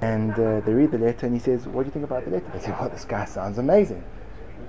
and 0.00 0.32
uh, 0.32 0.60
they 0.60 0.72
read 0.72 0.90
the 0.90 0.98
letter, 0.98 1.26
and 1.26 1.34
he 1.34 1.40
says, 1.40 1.66
"What 1.66 1.82
do 1.82 1.86
you 1.86 1.92
think 1.92 2.04
about 2.04 2.24
the 2.24 2.30
letter?" 2.30 2.46
They 2.52 2.60
say, 2.60 2.70
"Well, 2.72 2.88
this 2.88 3.04
guy 3.04 3.24
sounds 3.24 3.58
amazing. 3.58 4.04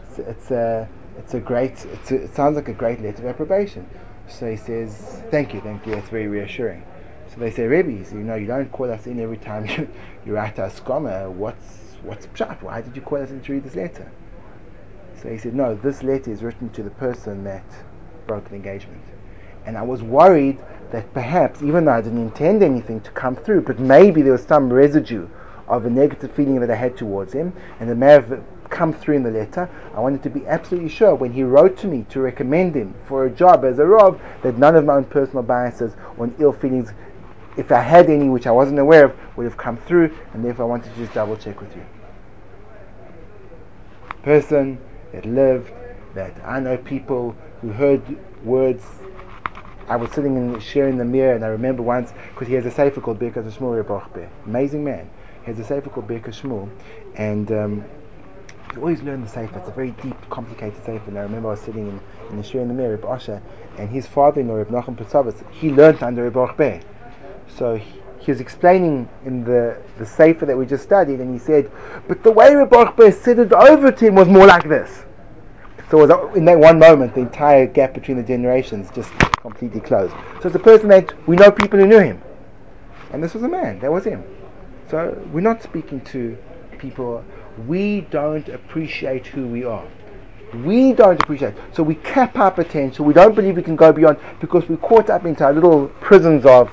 It's, 0.08 0.20
it's 0.20 0.52
a, 0.52 0.88
it's 1.18 1.34
a 1.34 1.40
great, 1.40 1.86
it's 1.86 2.12
a, 2.12 2.24
it 2.24 2.36
sounds 2.36 2.56
like 2.56 2.70
a 2.70 2.74
great 2.74 3.02
letter 3.02 3.24
of 3.24 3.28
approbation." 3.28 3.90
So 4.28 4.50
he 4.50 4.58
says, 4.58 5.24
"Thank 5.32 5.54
you, 5.54 5.62
thank 5.62 5.86
you. 5.86 5.96
That's 5.96 6.10
very 6.10 6.28
reassuring." 6.28 6.86
So 7.28 7.40
they 7.40 7.52
say, 7.52 7.66
"Rebbe, 7.66 8.06
so, 8.06 8.16
you 8.16 8.24
know, 8.24 8.36
you 8.36 8.48
don't 8.48 8.72
call 8.72 8.92
us 8.92 9.08
in 9.08 9.20
every 9.20 9.38
time 9.38 9.66
you, 9.70 9.90
you 10.26 10.36
write 10.36 10.58
a 10.60 10.70
skoma. 10.70 11.30
What's 11.30 11.98
what's 12.04 12.28
pshat? 12.28 12.62
Why 12.62 12.82
did 12.82 12.96
you 12.96 13.02
call 13.02 13.22
us 13.22 13.32
in 13.32 13.42
to 13.42 13.52
read 13.54 13.64
this 13.64 13.76
letter?" 13.76 14.10
So 15.26 15.32
he 15.32 15.40
said, 15.40 15.56
"No, 15.56 15.74
this 15.74 16.04
letter 16.04 16.30
is 16.30 16.44
written 16.44 16.70
to 16.70 16.84
the 16.84 16.92
person 16.92 17.46
that 17.46 17.64
broke 18.28 18.50
the 18.50 18.56
engagement." 18.56 19.02
And 19.66 19.76
I 19.76 19.82
was 19.82 20.04
worried 20.04 20.60
that 20.92 21.12
perhaps, 21.16 21.64
even 21.64 21.86
though 21.86 21.94
I 21.94 22.02
didn't 22.02 22.22
intend 22.22 22.62
anything 22.62 23.02
to 23.02 23.10
come 23.10 23.36
through, 23.36 23.62
but 23.62 23.80
maybe 23.80 24.22
there 24.22 24.34
was 24.34 24.44
some 24.44 24.72
residue 24.72 25.26
of 25.68 25.84
a 25.84 25.90
negative 25.90 26.30
feeling 26.30 26.60
that 26.60 26.70
I 26.70 26.76
had 26.76 26.96
towards 26.96 27.34
him, 27.34 27.54
and 27.80 27.90
it 27.90 27.96
may 27.96 28.12
have 28.12 28.40
come 28.70 28.94
through 28.94 29.16
in 29.16 29.24
the 29.24 29.32
letter. 29.32 29.68
I 29.96 30.00
wanted 30.00 30.22
to 30.22 30.30
be 30.30 30.46
absolutely 30.46 30.90
sure 30.90 31.16
when 31.16 31.34
he 31.34 31.42
wrote 31.42 31.76
to 31.78 31.88
me 31.88 32.06
to 32.10 32.22
recommend 32.22 32.76
him 32.76 32.94
for 33.06 33.26
a 33.26 33.30
job 33.32 33.66
as 33.66 33.80
a 33.80 33.86
Rav 33.88 34.22
that 34.44 34.60
none 34.60 34.76
of 34.76 34.86
my 34.86 34.94
own 34.94 35.06
personal 35.06 35.42
biases 35.42 35.96
or 36.20 36.30
ill 36.38 36.54
feelings, 36.54 36.94
if 37.58 37.72
I 37.72 37.82
had 37.82 38.12
any 38.12 38.30
which 38.30 38.46
I 38.46 38.52
wasn't 38.52 38.78
aware 38.78 39.06
of, 39.06 39.16
would 39.38 39.46
have 39.46 39.58
come 39.58 39.78
through, 39.78 40.12
and 40.36 40.46
therefore 40.46 40.66
I 40.66 40.70
wanted 40.70 40.94
to 40.94 41.00
just 41.00 41.16
double 41.16 41.36
check 41.36 41.60
with 41.62 41.76
you. 41.76 41.82
Person 44.22 44.78
that 45.16 45.26
lived, 45.26 45.72
that 46.14 46.36
I 46.46 46.60
know 46.60 46.78
people 46.78 47.36
who 47.62 47.72
heard 47.72 48.02
words 48.44 48.84
I 49.88 49.98
was 49.98 50.12
sitting 50.12 50.36
in 50.36 50.54
and 50.54 50.64
sharing 50.64 50.98
the 50.98 51.06
mirror, 51.06 51.36
and 51.36 51.46
I 51.46 51.48
remember 51.50 51.84
once 51.84 52.12
because 52.34 52.48
he 52.48 52.56
has 52.56 52.66
a 52.66 52.72
sefer 52.72 53.02
called 53.02 53.20
Birkas 53.20 53.52
Shmuel 53.52 53.78
Reb 53.78 53.88
Baruch 53.88 54.14
Ber. 54.14 54.30
Amazing 54.46 54.84
man. 54.84 55.10
He 55.42 55.52
has 55.52 55.60
a 55.60 55.64
sefer 55.64 55.92
called 55.92 56.08
Birkas 56.08 56.42
Shmuel, 56.42 56.70
and 57.16 57.52
um, 57.52 57.86
he 58.72 58.78
always 58.78 59.04
learn 59.04 59.22
the 59.22 59.30
sefer. 59.30 59.60
It's 59.60 59.70
a 59.70 59.72
very 59.72 59.92
deep, 59.92 60.18
complicated 60.32 60.84
sefer. 60.84 61.08
And 61.08 61.20
I 61.20 61.22
remember 61.22 61.50
I 61.50 61.52
was 61.52 61.62
sitting 61.62 61.88
in, 61.88 62.00
in 62.32 62.38
the 62.38 62.44
sharing 62.44 62.68
the 62.68 62.74
mirror, 62.74 62.96
Reb 62.96 63.06
Asher, 63.06 63.44
and 63.78 63.90
his 63.90 64.08
father-in-law, 64.08 64.56
Reb 64.56 64.70
Nachum 64.70 64.98
Partzovitz, 64.98 65.48
he 65.52 65.70
learned 65.70 66.02
under 66.02 66.28
Reb 66.28 66.84
So 67.48 67.76
he, 67.76 68.02
he 68.26 68.32
was 68.32 68.42
explaining 68.42 69.08
in 69.24 69.44
the, 69.44 69.80
the 70.00 70.06
sefer 70.06 70.46
that 70.48 70.58
we 70.58 70.66
just 70.66 70.84
studied, 70.84 71.20
and 71.20 71.32
he 71.32 71.40
said, 71.40 71.72
but 72.08 72.24
the 72.24 72.32
way 72.32 72.56
Reb 72.56 72.74
said 73.14 73.38
it 73.38 73.54
over 73.54 73.92
to 73.92 74.06
him 74.06 74.16
was 74.16 74.28
more 74.28 74.48
like 74.48 74.68
this. 74.68 75.06
So 75.92 76.02
it 76.02 76.10
was 76.10 76.36
in 76.36 76.46
that 76.46 76.58
one 76.58 76.80
moment, 76.80 77.14
the 77.14 77.22
entire 77.22 77.68
gap 77.68 77.94
between 77.94 78.18
the 78.18 78.24
generations 78.24 78.90
just 78.96 79.12
completely 79.42 79.80
closed. 79.80 80.16
So 80.42 80.48
it's 80.48 80.56
a 80.56 80.60
person 80.60 80.90
that 80.90 81.14
we 81.28 81.36
know 81.36 81.52
people 81.52 81.78
who 81.78 81.86
knew 81.86 82.00
him. 82.00 82.20
And 83.12 83.24
this 83.24 83.36
was 83.36 83.44
a 83.44 83.48
man, 83.48 83.80
that 83.82 83.92
was 83.92 84.06
him. 84.06 84.24
So 84.90 85.24
we're 85.32 85.42
not 85.42 85.62
speaking 85.62 86.02
to 86.06 86.36
people, 86.80 87.24
we 87.68 88.02
don't 88.10 88.50
appreciate 88.50 89.28
who 89.28 89.46
we 89.46 89.64
are. 89.64 89.88
We 90.64 90.94
don't 90.94 91.22
appreciate. 91.22 91.54
So 91.74 91.84
we 91.84 91.96
cap 91.96 92.38
our 92.38 92.50
potential. 92.50 93.06
We 93.06 93.14
don't 93.14 93.36
believe 93.36 93.56
we 93.56 93.64
can 93.64 93.76
go 93.76 93.92
beyond 93.92 94.18
because 94.40 94.68
we're 94.68 94.78
caught 94.78 95.10
up 95.10 95.26
into 95.26 95.44
our 95.44 95.54
little 95.54 95.90
prisons 96.00 96.46
of 96.46 96.72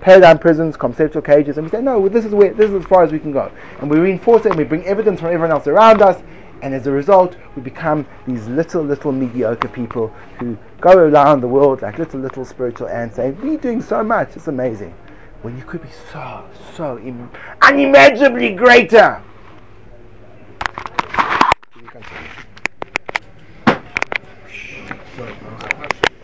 paradigm 0.00 0.38
prisons, 0.38 0.76
conceptual 0.76 1.22
cages, 1.22 1.58
and 1.58 1.66
we 1.66 1.70
say, 1.70 1.80
no, 1.80 1.98
well, 1.98 2.10
this 2.10 2.24
is 2.24 2.32
where 2.32 2.52
this 2.52 2.70
is 2.70 2.76
as 2.76 2.84
far 2.84 3.02
as 3.02 3.12
we 3.12 3.18
can 3.18 3.32
go. 3.32 3.50
And 3.80 3.90
we 3.90 3.98
reinforce 3.98 4.46
it 4.46 4.50
and 4.50 4.56
we 4.56 4.64
bring 4.64 4.84
evidence 4.84 5.20
from 5.20 5.28
everyone 5.28 5.50
else 5.50 5.66
around 5.66 6.02
us, 6.02 6.22
and 6.62 6.74
as 6.74 6.86
a 6.86 6.90
result, 6.90 7.36
we 7.54 7.62
become 7.62 8.06
these 8.26 8.46
little, 8.48 8.82
little 8.82 9.12
mediocre 9.12 9.68
people 9.68 10.08
who 10.38 10.56
go 10.80 10.96
around 10.96 11.40
the 11.40 11.48
world 11.48 11.82
like 11.82 11.98
little, 11.98 12.20
little 12.20 12.44
spiritual 12.44 12.88
ants 12.88 13.16
saying, 13.16 13.38
we're 13.42 13.58
doing 13.58 13.82
so 13.82 14.02
much, 14.02 14.36
it's 14.36 14.48
amazing. 14.48 14.94
When 15.42 15.56
you 15.56 15.64
could 15.64 15.82
be 15.82 15.90
so, 16.12 16.44
so 16.74 16.98
unimaginably 17.62 18.54
greater. 18.54 19.22